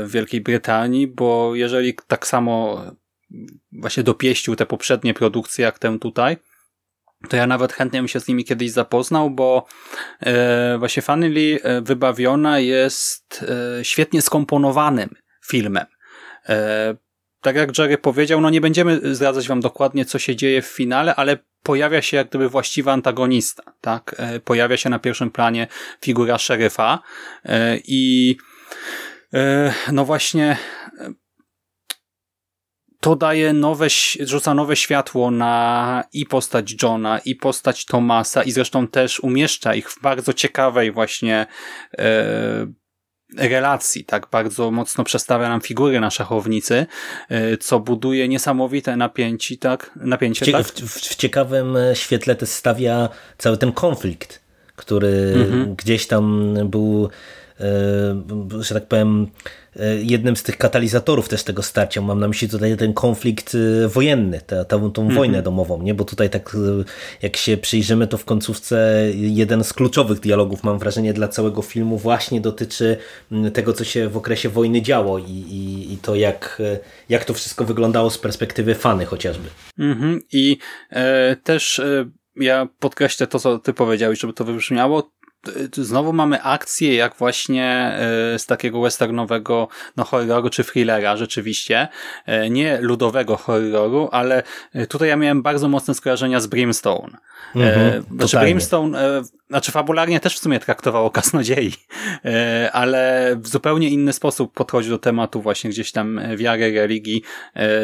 [0.06, 2.84] w Wielkiej Brytanii, bo jeżeli tak samo
[3.72, 6.38] właśnie dopieścił te poprzednie produkcje jak tę tutaj,
[7.30, 9.66] to ja nawet chętnie bym się z nimi kiedyś zapoznał, bo
[10.20, 13.46] e, właśnie Family Wybawiona jest
[13.84, 15.10] świetnie skomponowanym
[15.48, 15.86] filmem.
[17.46, 21.16] Tak jak Jerry powiedział, no nie będziemy zdradzać wam dokładnie, co się dzieje w finale,
[21.16, 24.16] ale pojawia się jak gdyby właściwy antagonista, tak?
[24.18, 25.68] E, pojawia się na pierwszym planie
[26.02, 27.00] figura szeryfa
[27.44, 28.36] e, i
[29.34, 30.58] e, no właśnie
[33.00, 33.88] to daje nowe,
[34.20, 39.92] rzuca nowe światło na i postać Johna, i postać Tomasa, i zresztą też umieszcza ich
[39.92, 41.48] w bardzo ciekawej właśnie
[43.38, 46.86] relacji, tak bardzo mocno przestawia nam figury na szachownicy,
[47.30, 49.92] e, co buduje niesamowite napięcie, tak?
[49.96, 50.66] Napięcie, w, tak?
[50.66, 54.42] W, w, ciekawym e, świetle też stawia cały ten konflikt,
[54.76, 55.76] który mhm.
[55.76, 57.10] gdzieś tam był
[58.60, 59.28] że tak powiem,
[59.76, 62.02] e, jednym z tych katalizatorów też tego starcia.
[62.02, 65.18] Mam na myśli tutaj ten konflikt e, wojenny, tę, tą, tą mm -hmm.
[65.18, 65.94] wojnę domową, nie?
[65.94, 66.58] bo tutaj tak
[67.22, 71.98] jak się przyjrzymy, to w końcówce jeden z kluczowych dialogów, mam wrażenie, dla całego filmu
[71.98, 72.98] właśnie dotyczy
[73.54, 76.62] tego, co się w okresie wojny działo i, i, i to, jak,
[77.10, 79.50] jak to wszystko wyglądało z perspektywy fany chociażby.
[79.80, 80.20] Mm -hmm.
[80.32, 80.58] I
[80.90, 85.12] e, też e, ja podkreślę to, co ty powiedziałeś, żeby to wybrzmiało
[85.74, 87.98] znowu mamy akcję jak właśnie
[88.34, 91.88] e, z takiego westernowego no, horroru czy thrillera rzeczywiście.
[92.26, 94.44] E, nie ludowego horroru, ale
[94.90, 97.18] tutaj ja miałem bardzo mocne skojarzenia z Brimstone.
[97.56, 101.74] Mhm, znaczy Brimstone, znaczy fabularnie też w sumie traktowało kasnodziei,
[102.72, 107.24] ale w zupełnie inny sposób podchodzi do tematu właśnie gdzieś tam wiary, religii,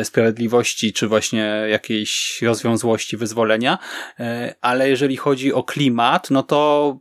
[0.03, 3.77] sprawiedliwości, czy właśnie jakiejś rozwiązłości, wyzwolenia.
[4.61, 6.99] Ale jeżeli chodzi o klimat, no to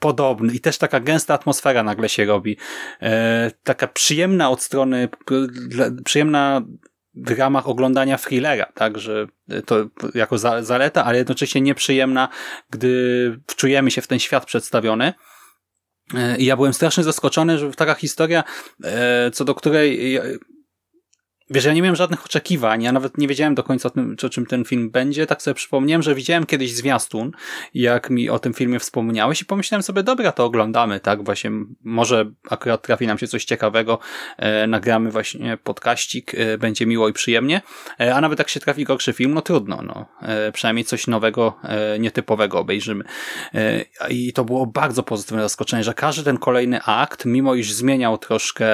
[0.00, 2.56] podobny i też taka gęsta atmosfera nagle się robi.
[3.02, 5.08] E, taka przyjemna od strony,
[6.04, 6.62] przyjemna
[7.14, 9.26] w ramach oglądania thrillera, tak, że
[9.66, 12.28] to jako za, zaleta, ale jednocześnie nieprzyjemna,
[12.70, 15.12] gdy wczujemy się w ten świat przedstawiony.
[16.14, 18.44] E, I ja byłem strasznie zaskoczony, że taka historia,
[18.84, 20.18] e, co do której
[21.50, 24.28] Wiesz, ja nie miałem żadnych oczekiwań, ja nawet nie wiedziałem do końca o, tym, o
[24.28, 27.32] czym ten film będzie, tak sobie przypomniałem, że widziałem kiedyś zwiastun,
[27.74, 31.50] jak mi o tym filmie wspomniałeś i pomyślałem sobie, dobra, to oglądamy, tak, właśnie
[31.82, 33.98] może akurat trafi nam się coś ciekawego,
[34.36, 37.62] e, nagramy właśnie podkaścik, e, będzie miło i przyjemnie,
[38.00, 41.58] e, a nawet jak się trafi gorszy film, no trudno, no, e, przynajmniej coś nowego,
[41.64, 43.04] e, nietypowego obejrzymy.
[43.54, 48.18] E, I to było bardzo pozytywne zaskoczenie, że każdy ten kolejny akt, mimo iż zmieniał
[48.18, 48.66] troszkę,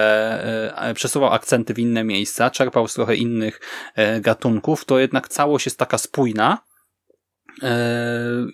[0.95, 3.61] przesuwał akcenty w inne miejsca, czerpał z trochę innych
[3.95, 6.59] e, gatunków, to jednak całość jest taka spójna
[7.63, 7.77] e,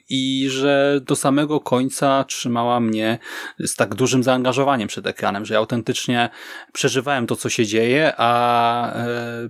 [0.08, 3.18] i że do samego końca trzymała mnie
[3.58, 6.30] z tak dużym zaangażowaniem przed ekranem, że ja autentycznie
[6.72, 9.48] przeżywałem to, co się dzieje, a e,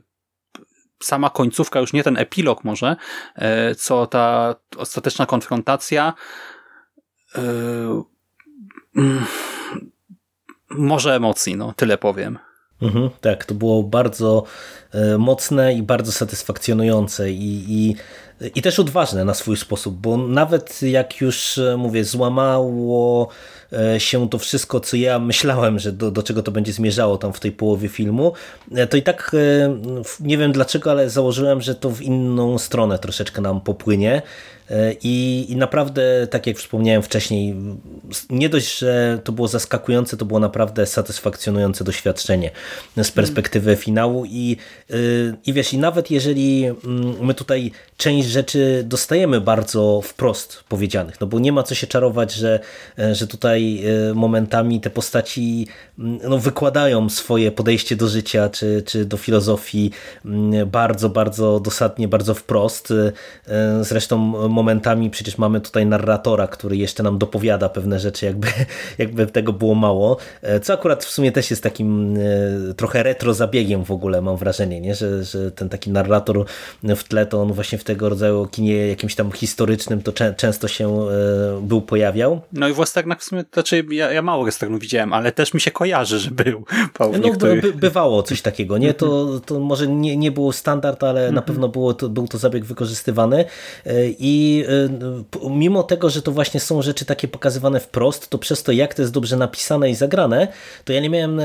[1.02, 2.96] sama końcówka, już nie ten epilog może,
[3.78, 6.14] co ta ostateczna konfrontacja
[8.96, 9.26] mm,
[10.70, 12.38] może emocji, no tyle powiem.
[12.82, 14.44] Mhm, tak, to było bardzo
[14.92, 17.96] e, mocne i bardzo satysfakcjonujące i, i,
[18.54, 23.28] i też odważne na swój sposób, bo nawet jak już e, mówię, złamało
[23.72, 27.32] e, się to wszystko, co ja myślałem, że do, do czego to będzie zmierzało tam
[27.32, 28.32] w tej połowie filmu,
[28.90, 29.36] to i tak
[30.20, 34.22] nie wiem dlaczego, ale założyłem, że to w inną stronę troszeczkę nam popłynie
[35.02, 37.54] i, I, naprawdę, tak jak wspomniałem wcześniej,
[38.30, 42.50] nie dość, że to było zaskakujące, to było naprawdę satysfakcjonujące doświadczenie
[43.02, 44.24] z perspektywy finału.
[44.24, 44.56] I,
[45.46, 51.26] i wiesz, i nawet jeżeli mm, my tutaj część rzeczy dostajemy bardzo wprost powiedzianych, no
[51.26, 52.60] bo nie ma co się czarować, że,
[53.12, 55.66] że tutaj y, momentami te postaci
[55.98, 59.90] mm, no, wykładają swoje podejście do życia czy, czy do filozofii
[60.24, 62.90] mm, bardzo, bardzo dosadnie, bardzo wprost.
[62.90, 63.12] Y,
[63.80, 68.48] zresztą momentami przecież mamy tutaj narratora, który jeszcze nam dopowiada pewne rzeczy, jakby,
[68.98, 73.34] jakby tego było mało, e, co akurat w sumie też jest takim e, trochę retro
[73.34, 74.94] zabiegiem w ogóle, mam wrażenie, nie?
[74.94, 76.44] Że, że ten taki narrator
[76.82, 80.68] w tle, to on właśnie w tego rodzaju kinie jakimś tam historycznym to czę często
[80.68, 82.40] się e, był, pojawiał.
[82.52, 85.60] No i w westernach w sumie, znaczy ja, ja mało westernów widziałem, ale też mi
[85.60, 86.64] się kojarzy, że był.
[87.00, 88.94] No by, bywało coś takiego, nie?
[88.94, 91.44] To, to może nie, nie było standard, ale na mhm.
[91.46, 93.44] pewno było to, był to zabieg wykorzystywany
[94.18, 94.64] i i
[95.44, 98.94] y, mimo tego, że to właśnie są rzeczy takie pokazywane wprost, to przez to, jak
[98.94, 100.48] to jest dobrze napisane i zagrane,
[100.84, 101.44] to ja nie miałem e,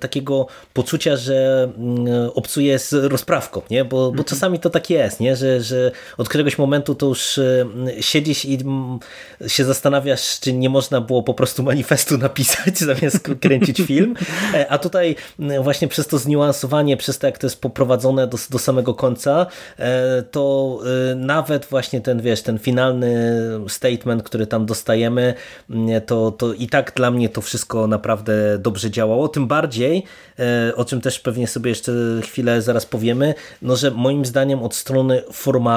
[0.00, 3.84] takiego poczucia, że mm, obcuję z rozprawką, nie?
[3.84, 4.24] Bo, bo mhm.
[4.24, 5.36] czasami to tak jest, nie?
[5.36, 5.77] Że, że
[6.16, 7.66] od któregoś momentu to już e,
[8.00, 8.98] siedzisz i mm,
[9.46, 14.14] się zastanawiasz, czy nie można było po prostu manifestu napisać zamiast kręcić film,
[14.54, 18.38] e, a tutaj mm, właśnie przez to zniuansowanie, przez to, jak to jest poprowadzone do,
[18.50, 19.46] do samego końca,
[20.30, 20.80] to
[21.16, 25.34] nawet właśnie ten, wiesz, ten finalny statement, który tam dostajemy,
[25.70, 29.28] mm, to, to i tak dla mnie to wszystko naprawdę dobrze działało.
[29.28, 30.04] Tym bardziej,
[30.38, 34.74] e, o czym też pewnie sobie jeszcze chwilę zaraz powiemy, no że moim zdaniem od
[34.74, 35.67] strony formalnej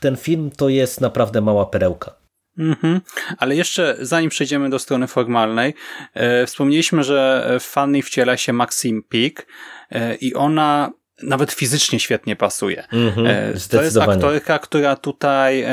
[0.00, 2.14] ten film to jest naprawdę mała perełka.
[2.58, 3.00] Mhm.
[3.38, 5.74] Ale jeszcze zanim przejdziemy do strony formalnej,
[6.14, 9.46] e, wspomnieliśmy, że Fanny wciela się Maxim Peak
[9.90, 10.92] e, i ona
[11.22, 12.86] nawet fizycznie świetnie pasuje.
[12.92, 13.26] Mhm,
[13.70, 15.64] to jest aktorka, która tutaj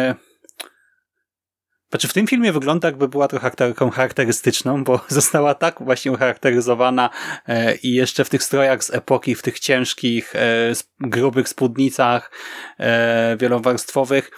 [1.93, 7.09] znaczy w tym filmie wygląda jakby była trochę aktorką charakterystyczną, bo została tak właśnie ucharakteryzowana
[7.47, 12.31] e, i jeszcze w tych strojach z epoki, w tych ciężkich, e, grubych spódnicach
[12.79, 14.31] e, wielowarstwowych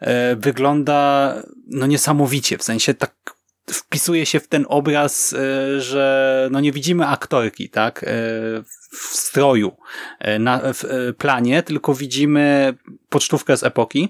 [0.00, 1.34] e, wygląda
[1.66, 3.14] no niesamowicie, w sensie tak
[3.66, 8.06] wpisuje się w ten obraz, e, że no nie widzimy aktorki, tak, e,
[8.90, 9.76] w stroju
[10.38, 10.84] na, w
[11.18, 12.74] planie, tylko widzimy
[13.08, 14.08] pocztówkę z epoki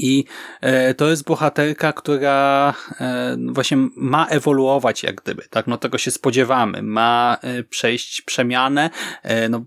[0.00, 0.24] i
[0.60, 5.66] e, to jest bohaterka, która e, właśnie ma ewoluować jak gdyby, tak?
[5.66, 6.82] No tego się spodziewamy.
[6.82, 8.90] Ma e, przejść przemianę,
[9.50, 9.64] no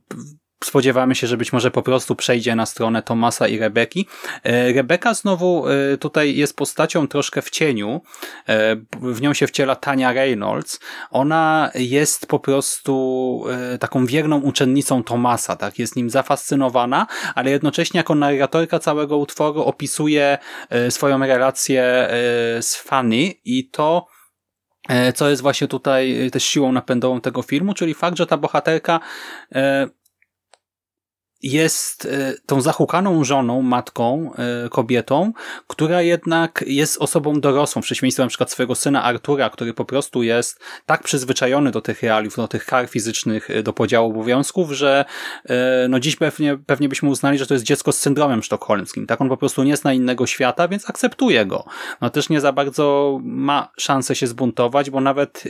[0.65, 4.07] spodziewamy się, że być może po prostu przejdzie na stronę Tomasa i Rebeki.
[4.43, 8.01] E, Rebeka znowu e, tutaj jest postacią troszkę w cieniu.
[8.49, 10.79] E, w nią się wciela Tania Reynolds.
[11.11, 13.43] Ona jest po prostu
[13.79, 15.79] taką wierną uczennicą Tomasa, tak?
[15.79, 20.37] Jest nim zafascynowana, ale jednocześnie jako narratorka całego utworu opisuje
[20.89, 22.07] swoją relację
[22.61, 24.07] z Fanny i to
[25.15, 28.99] co jest właśnie tutaj też siłą napędową tego filmu, czyli fakt, że ta bohaterka
[31.43, 35.33] jest e, tą zahukaną żoną, matką, e, kobietą,
[35.67, 40.23] która jednak jest osobą dorosłą, w przeciwieństwie na przykład swojego syna Artura, który po prostu
[40.23, 45.05] jest tak przyzwyczajony do tych realiów, do tych kar fizycznych, e, do podziału obowiązków, że
[45.89, 49.07] no dziś pewnie, pewnie byśmy uznali, że to jest dziecko z syndromem sztokholmskim.
[49.07, 51.65] Tak on po prostu nie zna innego świata, więc akceptuje go.
[52.01, 55.43] No też nie za bardzo ma szansę się zbuntować, bo nawet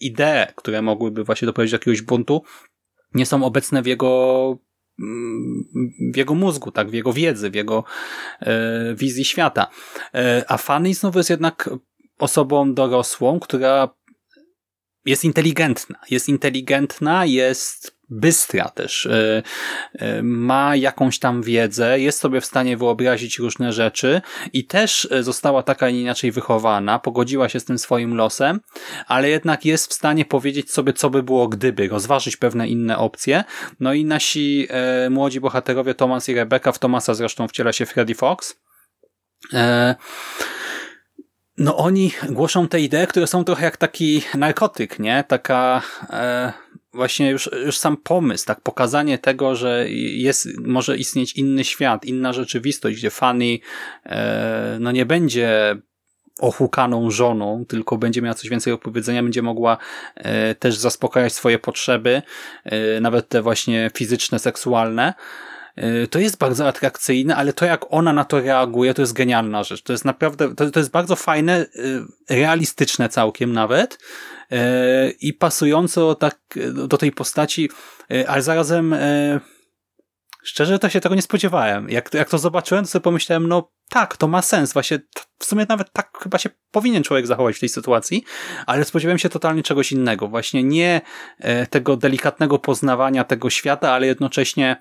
[0.00, 2.42] idee, które mogłyby właśnie doprowadzić do jakiegoś buntu,
[3.14, 4.58] nie są obecne w jego
[6.12, 7.84] w jego mózgu, tak, w jego wiedzy, w jego
[8.40, 9.66] e, wizji świata.
[10.14, 11.70] E, a Fanny znowu jest jednak
[12.18, 13.88] osobą dorosłą, która
[15.04, 15.98] jest inteligentna.
[16.10, 19.42] Jest inteligentna, jest bystra też, e,
[19.94, 24.20] e, ma jakąś tam wiedzę, jest sobie w stanie wyobrazić różne rzeczy
[24.52, 28.60] i też e, została taka inaczej wychowana, pogodziła się z tym swoim losem,
[29.06, 33.44] ale jednak jest w stanie powiedzieć sobie, co by było gdyby, rozważyć pewne inne opcje.
[33.80, 34.68] No i nasi
[35.10, 38.56] młodzi bohaterowie Thomas i Rebecca, w Thomasa zresztą wciela się Freddy Fox,
[41.58, 45.24] no oni głoszą te idee, które są trochę jak taki narkotyk, nie?
[45.28, 45.82] Taka
[46.94, 52.32] właśnie już, już sam pomysł, tak, pokazanie tego, że jest, może istnieć inny świat, inna
[52.32, 53.58] rzeczywistość, gdzie Fanny
[54.06, 55.76] e, no nie będzie
[56.40, 59.78] ohukaną żoną, tylko będzie miała coś więcej do powiedzenia, będzie mogła
[60.14, 62.22] e, też zaspokajać swoje potrzeby,
[62.64, 65.14] e, nawet te właśnie fizyczne, seksualne.
[65.76, 69.64] E, to jest bardzo atrakcyjne, ale to jak ona na to reaguje, to jest genialna
[69.64, 69.82] rzecz.
[69.82, 71.66] To jest naprawdę, to, to jest bardzo fajne, e,
[72.36, 73.98] realistyczne całkiem nawet,
[74.52, 76.38] E, i pasująco tak
[76.88, 77.70] do tej postaci,
[78.28, 78.96] ale zarazem
[80.42, 81.90] szczerze to się tego nie spodziewałem.
[81.90, 84.72] Jak, jak to zobaczyłem, to sobie pomyślałem, no tak, to ma sens.
[84.72, 84.98] Właśnie
[85.38, 88.24] w sumie nawet tak chyba się powinien człowiek zachować w tej sytuacji,
[88.66, 90.28] ale spodziewałem się totalnie czegoś innego.
[90.28, 91.00] Właśnie nie
[91.70, 94.76] tego delikatnego poznawania tego świata, ale jednocześnie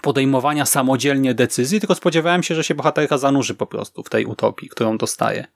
[0.00, 4.68] podejmowania samodzielnie decyzji, tylko spodziewałem się, że się bohaterka zanurzy po prostu w tej utopii,
[4.68, 5.46] którą dostaje.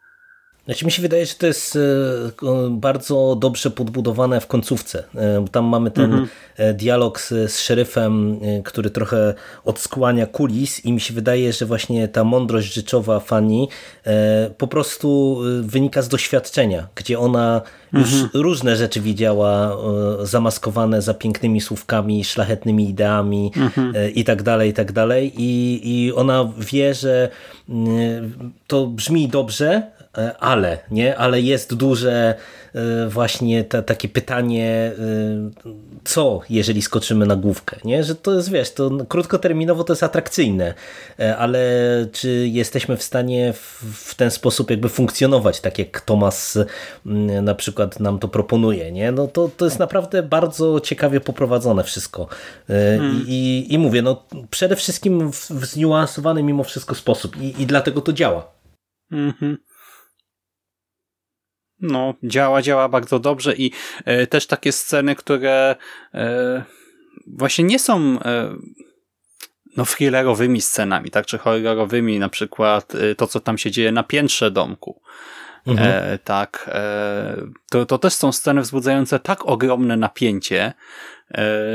[0.66, 1.80] Znaczy mi się wydaje, że to jest e,
[2.70, 5.04] bardzo dobrze podbudowane w końcówce.
[5.14, 6.28] E, tam mamy ten mhm.
[6.56, 12.08] E, dialog z, z szeryfem, który trochę odskłania kulis i mi się wydaje, że właśnie
[12.08, 13.66] ta mądrość życzowa Fanny
[14.58, 18.30] po prostu wynika z doświadczenia, gdzie ona już mhm.
[18.34, 19.76] różne rzeczy widziała
[20.22, 24.14] zamaskowane za pięknymi słówkami, szlachetnymi ideami mhm.
[24.14, 25.32] i tak dalej, i tak dalej.
[25.36, 27.28] I ona wie, że
[28.66, 29.82] to brzmi dobrze,
[30.40, 31.16] ale, nie?
[31.16, 32.34] Ale jest duże
[32.74, 35.66] e, właśnie ta, takie pytanie, e,
[36.04, 38.04] co jeżeli skoczymy na główkę, nie?
[38.04, 40.74] Że to jest, wiesz, to krótkoterminowo to jest atrakcyjne,
[41.38, 41.60] ale
[42.12, 46.58] czy jesteśmy w stanie w, w ten sposób jakby funkcjonować, tak jak Tomas
[47.42, 49.12] na przykład nam to proponuje, nie?
[49.12, 52.28] No to, to jest naprawdę bardzo ciekawie poprowadzone wszystko.
[52.66, 53.24] Hmm.
[53.26, 58.00] I, I mówię, no przede wszystkim w, w zniuansowany mimo wszystko sposób i, i dlatego
[58.00, 58.56] to działa.
[59.12, 59.58] Mhm.
[61.80, 63.72] No, działa, działa bardzo dobrze i
[64.04, 65.76] e, też takie sceny, które
[66.14, 66.64] e,
[67.26, 68.56] właśnie nie są e,
[69.76, 74.02] no thrillerowymi scenami, tak, czy horrorowymi, na przykład e, to, co tam się dzieje na
[74.02, 75.02] piętrze domku.
[75.66, 75.88] Mhm.
[75.88, 77.36] E, tak, e,
[77.70, 80.72] to, to też są sceny wzbudzające tak ogromne napięcie,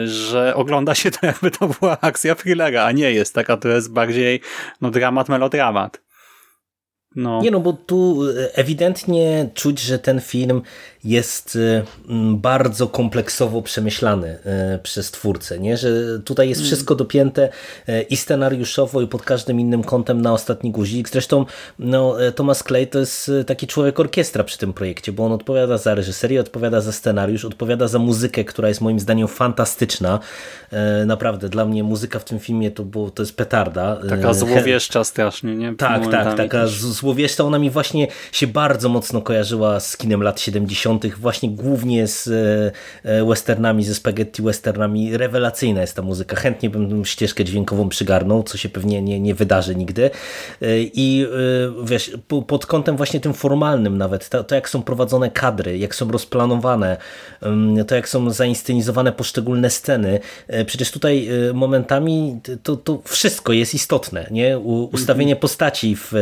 [0.06, 3.94] że ogląda się to jakby to była akcja thrillera, a nie jest taka, to jest
[3.94, 4.42] bardziej
[4.82, 6.02] no dramat, melodramat.
[7.16, 7.42] No.
[7.42, 8.22] Nie no, bo tu
[8.54, 10.62] ewidentnie czuć, że ten film
[11.04, 11.84] jest y,
[12.34, 14.38] bardzo kompleksowo przemyślany
[14.76, 15.78] y, przez twórcę, nie?
[15.78, 17.50] że tutaj jest wszystko dopięte
[18.10, 21.10] i scenariuszowo i pod każdym innym kątem na ostatni guzik.
[21.10, 21.46] Zresztą
[21.80, 25.96] no, Thomas Clay to jest taki człowiek orkiestra przy tym projekcie, bo on odpowiada za
[25.96, 30.20] reżyserię, odpowiada za scenariusz, odpowiada za muzykę, która jest moim zdaniem fantastyczna.
[31.06, 34.00] Naprawdę, dla mnie muzyka w tym filmie to, było, to jest petarda.
[34.10, 35.76] Taka złowieszcza strasznie, nie?
[35.76, 36.68] Tak, tak, taka
[37.02, 37.44] złowieszcza.
[37.44, 43.12] Ona mi właśnie się bardzo mocno kojarzyła z kinem lat 70 właśnie głównie z e,
[43.12, 45.18] e, westernami, ze spaghetti westernami.
[45.18, 46.36] Rewelacyjna jest ta muzyka.
[46.36, 50.10] Chętnie bym ścieżkę dźwiękową przygarnął, co się pewnie nie, nie wydarzy nigdy.
[50.62, 51.28] E, I
[51.84, 52.12] wiesz,
[52.48, 56.98] pod kątem właśnie tym formalnym nawet, to, to jak są prowadzone kadry, jak są rozplanowane,
[57.88, 60.20] to jak są zainscenizowane poszczególne sceny.
[60.66, 64.60] Przecież tutaj momentami to, to wszystko jest istotne, nie?
[64.92, 66.14] Ustawienie postaci w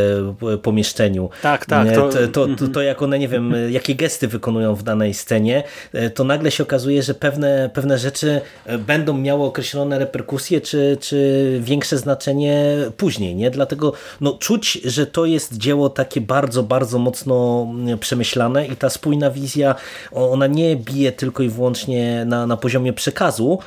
[0.69, 1.29] pomieszczeniu.
[1.41, 1.95] Tak, tak.
[1.95, 5.13] To, to, to, to, to jak one, nie wiem, jakie gesty wykonują wykonują w danej
[5.13, 5.63] scenie,
[5.93, 10.97] e, to nagle się okazuje, że pewne, pewne rzeczy e, będą miały określone reperkusje, czy,
[11.01, 13.35] czy większe znaczenie później.
[13.35, 13.51] Nie?
[13.51, 18.89] Dlatego no, czuć, że to jest dzieło takie bardzo, bardzo mocno mm, przemyślane i ta
[18.89, 19.75] spójna wizja,
[20.11, 23.59] ona nie bije tylko i wyłącznie na, na poziomie przekazu,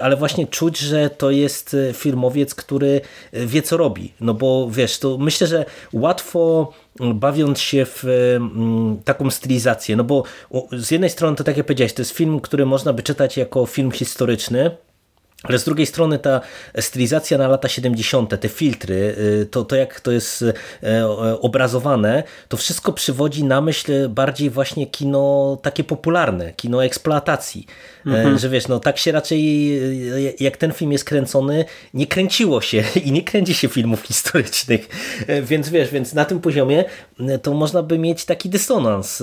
[0.00, 3.00] ale właśnie czuć, że to jest e, filmowiec, który
[3.32, 4.12] wie co robi.
[4.20, 6.38] No bo wiesz, to myślę, że łatwo
[7.14, 8.04] bawiąc się w
[9.04, 10.22] taką stylizację, no bo
[10.72, 13.66] z jednej strony to tak jak powiedziałeś, to jest film, który można by czytać jako
[13.66, 14.70] film historyczny,
[15.42, 16.40] ale z drugiej strony ta
[16.80, 20.52] stylizacja na lata 70., te filtry, y, to, to jak to jest y,
[21.40, 27.66] obrazowane, to wszystko przywodzi na myśl bardziej właśnie kino takie popularne, kino eksploatacji.
[28.06, 28.38] E, mhm.
[28.38, 29.40] Że wiesz, no tak się raczej,
[30.28, 31.64] y, jak ten film jest kręcony,
[31.94, 34.88] nie kręciło się i nie kręci się filmów historycznych.
[35.26, 36.84] E, więc wiesz, więc na tym poziomie
[37.42, 39.22] to można by mieć taki dysonans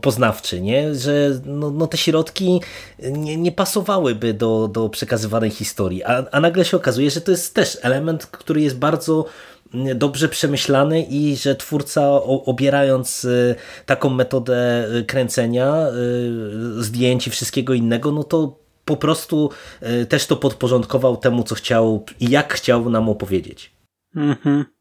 [0.00, 0.94] poznawczy, nie?
[0.94, 2.60] że no, no te środki
[3.02, 6.04] nie, nie pasowałyby do, do przekazywanej historii.
[6.04, 9.24] A, a nagle się okazuje, że to jest też element, który jest bardzo
[9.74, 13.54] mm, dobrze przemyślany i że twórca obierając y,
[13.86, 15.86] taką metodę y, kręcenia,
[16.78, 19.50] y, zdjęć i wszystkiego innego, no to po prostu
[20.08, 23.72] też to podporządkował temu, co chciał i jak chciał nam opowiedzieć.
[24.16, 24.75] Mhm.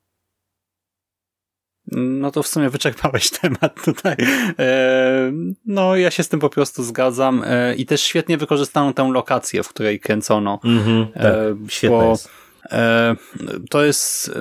[1.92, 4.16] No to w sumie wyczerpałeś temat tutaj.
[4.60, 5.32] E,
[5.66, 9.64] no ja się z tym po prostu zgadzam e, i też świetnie wykorzystano tę lokację,
[9.64, 10.60] w której kręcono.
[10.64, 11.34] Mm-hmm, tak,
[11.68, 12.30] świetnie jest.
[13.70, 14.32] To jest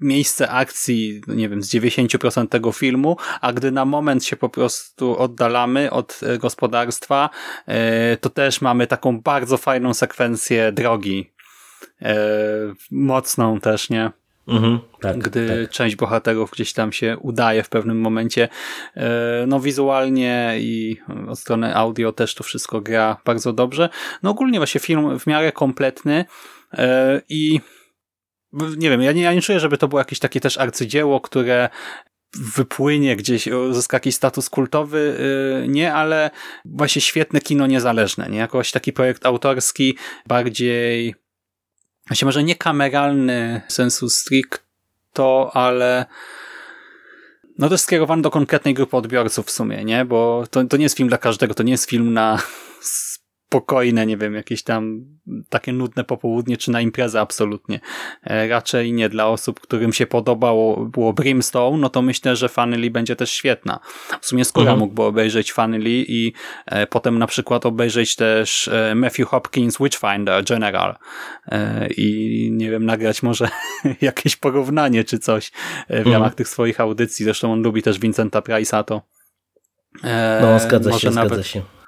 [0.00, 5.18] miejsce akcji, nie wiem, z 90% tego filmu, a gdy na moment się po prostu
[5.18, 7.30] oddalamy od gospodarstwa,
[8.20, 11.32] to też mamy taką bardzo fajną sekwencję drogi.
[12.90, 14.12] Mocną też, nie?
[14.48, 15.70] Mhm, tak, gdy tak.
[15.70, 18.48] część bohaterów gdzieś tam się udaje w pewnym momencie.
[18.96, 20.96] E, no wizualnie i
[21.28, 23.88] od strony audio też to wszystko gra bardzo dobrze.
[24.22, 26.24] No ogólnie właśnie film w miarę kompletny
[26.72, 27.60] e, i
[28.76, 31.68] nie wiem, ja nie, ja nie czuję, żeby to było jakieś takie też arcydzieło, które
[32.56, 35.16] wypłynie gdzieś, uzyska jakiś status kultowy,
[35.64, 36.30] e, nie, ale
[36.64, 38.38] właśnie świetne kino niezależne, nie?
[38.38, 41.14] Jakoś taki projekt autorski, bardziej
[42.08, 46.06] Właśnie może nie kameralny sensu stricto, ale
[47.58, 50.04] no to jest skierowany do konkretnej grupy odbiorców w sumie, nie?
[50.04, 52.38] Bo to, to nie jest film dla każdego, to nie jest film na
[53.54, 55.04] spokojne, nie wiem, jakieś tam
[55.48, 57.80] takie nudne popołudnie, czy na imprezę absolutnie.
[58.22, 62.90] E, raczej nie dla osób, którym się podobało było Brimstone, no to myślę, że Family
[62.90, 63.80] będzie też świetna.
[64.20, 64.78] W sumie skóra mhm.
[64.78, 66.32] mógłby obejrzeć Family i
[66.66, 70.96] e, potem na przykład obejrzeć też e, Matthew Hopkins Witchfinder General
[71.46, 73.48] e, i nie wiem, nagrać może
[74.00, 75.52] jakieś porównanie czy coś
[75.88, 76.12] e, w mhm.
[76.12, 77.24] ramach tych swoich audycji.
[77.24, 79.02] Zresztą on lubi też Vincenta Price'a, to
[80.04, 81.83] e, no, zgadza się, nawet, zgadza się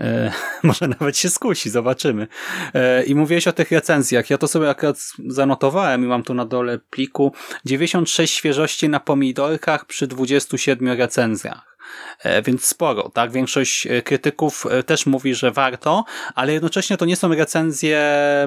[0.00, 0.32] E,
[0.62, 2.26] może nawet się skusi, zobaczymy.
[2.74, 4.30] E, I mówiłeś o tych recenzjach.
[4.30, 4.96] Ja to sobie akurat
[5.26, 7.32] zanotowałem i mam tu na dole pliku
[7.64, 11.76] 96 świeżości na pomidorkach przy 27 recenzjach.
[12.22, 13.30] E, więc sporo, tak?
[13.32, 18.00] Większość krytyków też mówi, że warto, ale jednocześnie to nie są recenzje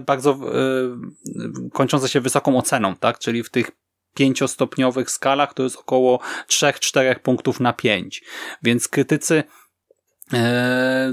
[0.06, 0.40] bardzo
[1.74, 3.20] kończące się wysoką oceną, tak?
[3.20, 3.72] Czyli w tych
[4.14, 8.24] pięciostopniowych skalach to jest około 3-4 punktów na 5.
[8.64, 9.44] Więc krytycy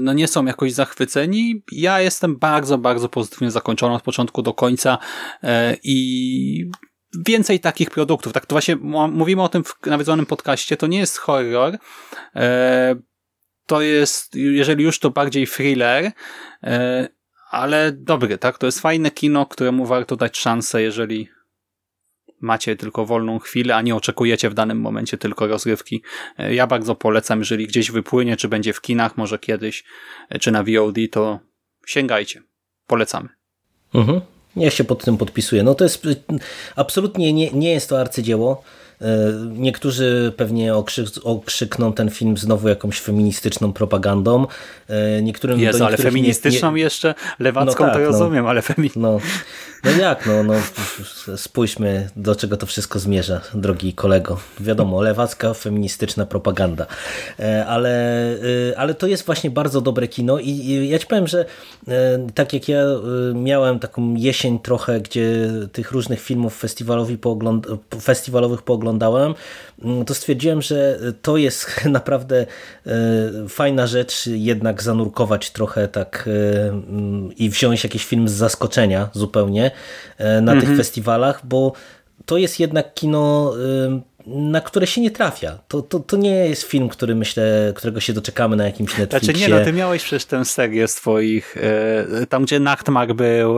[0.01, 1.63] no nie są jakoś zachwyceni.
[1.71, 4.97] Ja jestem bardzo, bardzo pozytywnie zakończony od początku do końca
[5.43, 6.71] e, i
[7.27, 8.33] więcej takich produktów.
[8.33, 8.75] Tak to właśnie
[9.11, 10.77] mówimy o tym w nawiedzonym podcaście.
[10.77, 11.77] To nie jest horror.
[12.35, 12.95] E,
[13.65, 16.11] to jest, jeżeli już to bardziej thriller,
[17.51, 18.57] ale dobry, tak?
[18.57, 21.29] To jest fajne kino, któremu warto dać szansę, jeżeli
[22.41, 26.03] macie tylko wolną chwilę, a nie oczekujecie w danym momencie tylko rozrywki.
[26.37, 29.83] E, ja bardzo polecam, jeżeli gdzieś wypłynie, czy będzie w kinach, może kiedyś,
[30.29, 31.39] e, czy na VOD, to
[31.85, 32.41] sięgajcie.
[32.87, 33.29] Polecamy.
[33.93, 34.21] Mhm.
[34.55, 35.63] Ja się pod tym podpisuję.
[35.63, 36.07] No to jest
[36.75, 38.63] absolutnie nie, nie jest to arcydzieło.
[39.01, 39.05] E,
[39.49, 44.47] niektórzy pewnie okrzyk, okrzykną ten film znowu jakąś feministyczną propagandą.
[45.21, 46.81] Niektórym Jezu, ale feministyczną nie, nie...
[46.81, 47.15] jeszcze?
[47.39, 48.05] Lewacką no tak, to no.
[48.05, 49.13] rozumiem, no, ale feministyczną.
[49.13, 49.19] No,
[49.83, 50.53] no jak, no, no
[51.37, 54.39] spójrzmy do czego to wszystko zmierza, drogi kolego.
[54.59, 56.85] Wiadomo, lewacka, feministyczna propaganda.
[57.39, 58.25] E, ale,
[58.77, 61.45] ale to jest właśnie bardzo dobre kino i ja ci powiem, że
[62.33, 62.83] tak jak ja
[63.33, 67.67] miałem taką jesień trochę, gdzie tych różnych filmów festiwalowych poogląd
[68.01, 69.35] festiwalowych pooglądałem oglądałem,
[69.83, 72.45] mm, to stwierdziłem, że to jest naprawdę
[72.85, 79.09] e, fajna rzecz, jednak zanurkować trochę tak e, mm, i wziąć jakiś film z zaskoczenia
[79.13, 79.70] zupełnie
[80.17, 80.61] e, na mhm.
[80.61, 81.73] tych festiwalach, bo
[82.25, 83.53] to jest jednak kino
[84.25, 85.59] na które się nie trafia.
[85.67, 89.33] To, to, to nie jest film, który myślę, którego się doczekamy na jakimś Netflixie.
[89.33, 91.55] Znaczy nie, no ty miałeś przecież tę serię swoich,
[92.29, 93.57] tam gdzie Nachtmak był...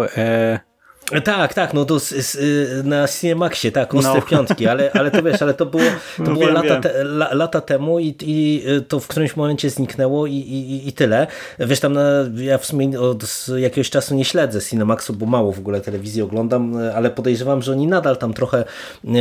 [1.24, 4.22] Tak, tak, no to z, z, na Cinemaxie, tak, ostre no.
[4.22, 5.84] piątki, ale, ale to wiesz, ale to było,
[6.18, 9.70] to no było wiem, lata, te, la, lata temu i, i to w którymś momencie
[9.70, 11.28] zniknęło i, i, i tyle.
[11.60, 12.02] Wiesz, tam na,
[12.36, 16.78] ja w sumie od jakiegoś czasu nie śledzę Cinemaxu, bo mało w ogóle telewizji oglądam,
[16.96, 18.64] ale podejrzewam, że oni nadal tam trochę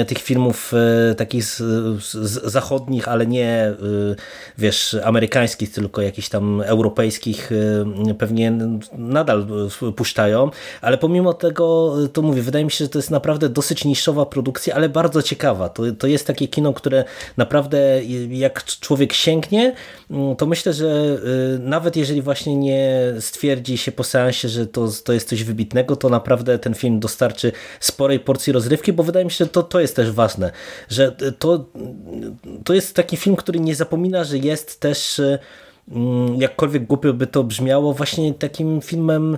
[0.06, 0.72] tych filmów
[1.16, 1.56] takich z,
[2.02, 3.74] z zachodnich, ale nie
[4.58, 7.50] wiesz, amerykańskich, tylko jakichś tam europejskich
[8.18, 8.52] pewnie
[8.92, 9.46] nadal
[9.96, 11.81] puszczają, ale pomimo tego
[12.12, 15.68] to, mówię, wydaje mi się, że to jest naprawdę dosyć niszowa produkcja, ale bardzo ciekawa.
[15.68, 17.04] To, to jest takie kino, które
[17.36, 19.74] naprawdę jak człowiek sięgnie,
[20.10, 21.18] mm, to myślę, że
[21.56, 25.96] y, nawet jeżeli właśnie nie stwierdzi się po seansie, że to, to jest coś wybitnego,
[25.96, 29.80] to naprawdę ten film dostarczy sporej porcji rozrywki, bo wydaje mi się, że to, to
[29.80, 30.52] jest też ważne,
[30.88, 31.64] że to,
[32.64, 35.38] to jest taki film, który nie zapomina, że jest też y,
[35.88, 39.36] mm, jakkolwiek głupio by to brzmiało, właśnie takim filmem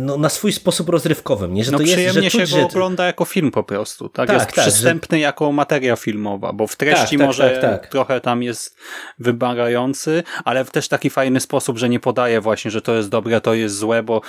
[0.00, 1.54] no, na swój sposób rozrywkowym.
[1.54, 1.64] Nie?
[1.64, 4.08] Że no to przyjemnie jest, że się go ogląda jako film po prostu.
[4.08, 5.20] Tak, tak jest tak, przystępny że...
[5.20, 8.76] jako materia filmowa, bo w treści tak, tak może tak, tak, trochę tam jest
[9.18, 13.40] wymagający, ale w też taki fajny sposób, że nie podaje właśnie, że to jest dobre,
[13.40, 14.20] to jest złe, bo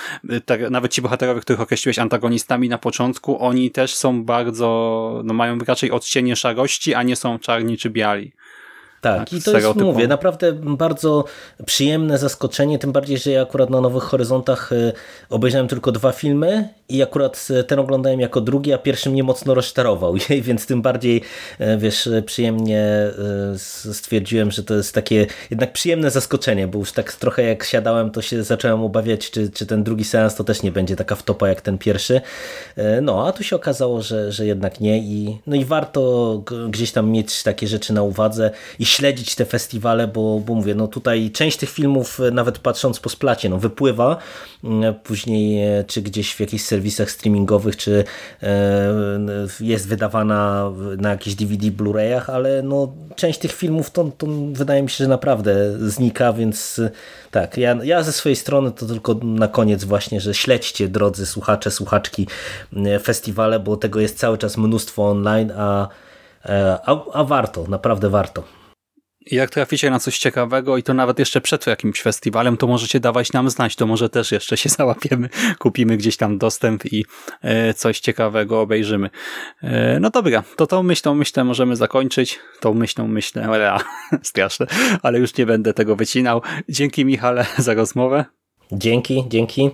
[0.44, 5.58] te, nawet ci bohaterowie, których określiłeś antagonistami na początku, oni też są bardzo, no mają
[5.58, 8.32] raczej odcienie szarości, a nie są czarni czy biali.
[9.06, 11.24] Tak, tak, i to jest, mówię, naprawdę bardzo
[11.66, 14.92] przyjemne zaskoczenie, tym bardziej, że ja akurat na Nowych Horyzontach y,
[15.30, 19.54] obejrzałem tylko dwa filmy i akurat y, ten oglądałem jako drugi, a pierwszy mnie mocno
[19.54, 21.22] rozczarował, więc tym bardziej,
[21.60, 22.86] y, wiesz, przyjemnie
[23.92, 28.22] stwierdziłem, że to jest takie jednak przyjemne zaskoczenie, bo już tak trochę jak siadałem, to
[28.22, 31.60] się zacząłem obawiać, czy, czy ten drugi seans to też nie będzie taka wtopa jak
[31.60, 32.20] ten pierwszy.
[33.02, 37.10] No, a tu się okazało, że, że jednak nie i, no i warto gdzieś tam
[37.10, 41.56] mieć takie rzeczy na uwadze i śledzić te festiwale, bo, bo mówię, no tutaj część
[41.56, 44.16] tych filmów, e, nawet patrząc po splacie, no wypływa,
[44.64, 48.04] mm, później e, czy gdzieś w jakichś serwisach streamingowych, czy
[48.42, 48.94] e,
[49.60, 54.90] jest wydawana na jakichś DVD, Blu-rayach, ale no część tych filmów to, to wydaje mi
[54.90, 56.80] się, że naprawdę znika, więc
[57.30, 61.70] tak, ja, ja ze swojej strony to tylko na koniec właśnie, że śledźcie drodzy słuchacze,
[61.70, 62.28] słuchaczki
[63.02, 65.88] festiwale, bo tego jest cały czas mnóstwo online, a,
[66.86, 68.55] a, a warto, naprawdę warto
[69.30, 73.32] jak traficie na coś ciekawego i to nawet jeszcze przed jakimś festiwalem, to możecie dawać
[73.32, 77.04] nam znać, to może też jeszcze się załapiemy, kupimy gdzieś tam dostęp i
[77.42, 79.10] e, coś ciekawego obejrzymy.
[79.62, 82.38] E, no dobra, to tą myślą myślę możemy zakończyć.
[82.60, 83.78] Tą myślą myślę, ale
[84.22, 84.66] straszne,
[85.02, 86.42] ale już nie będę tego wycinał.
[86.68, 88.24] Dzięki Michale za rozmowę.
[88.72, 89.70] Dzięki, dzięki.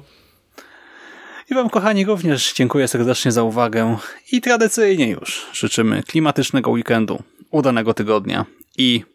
[1.51, 3.97] I Wam, kochani, również dziękuję serdecznie za uwagę
[4.33, 8.47] i tradycyjnie już życzymy klimatycznego weekendu, udanego tygodnia
[8.79, 9.12] i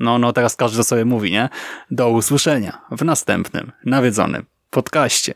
[0.00, 1.48] no, no teraz każdy sobie mówi, nie?
[1.90, 5.34] Do usłyszenia w następnym nawiedzonym podcaście.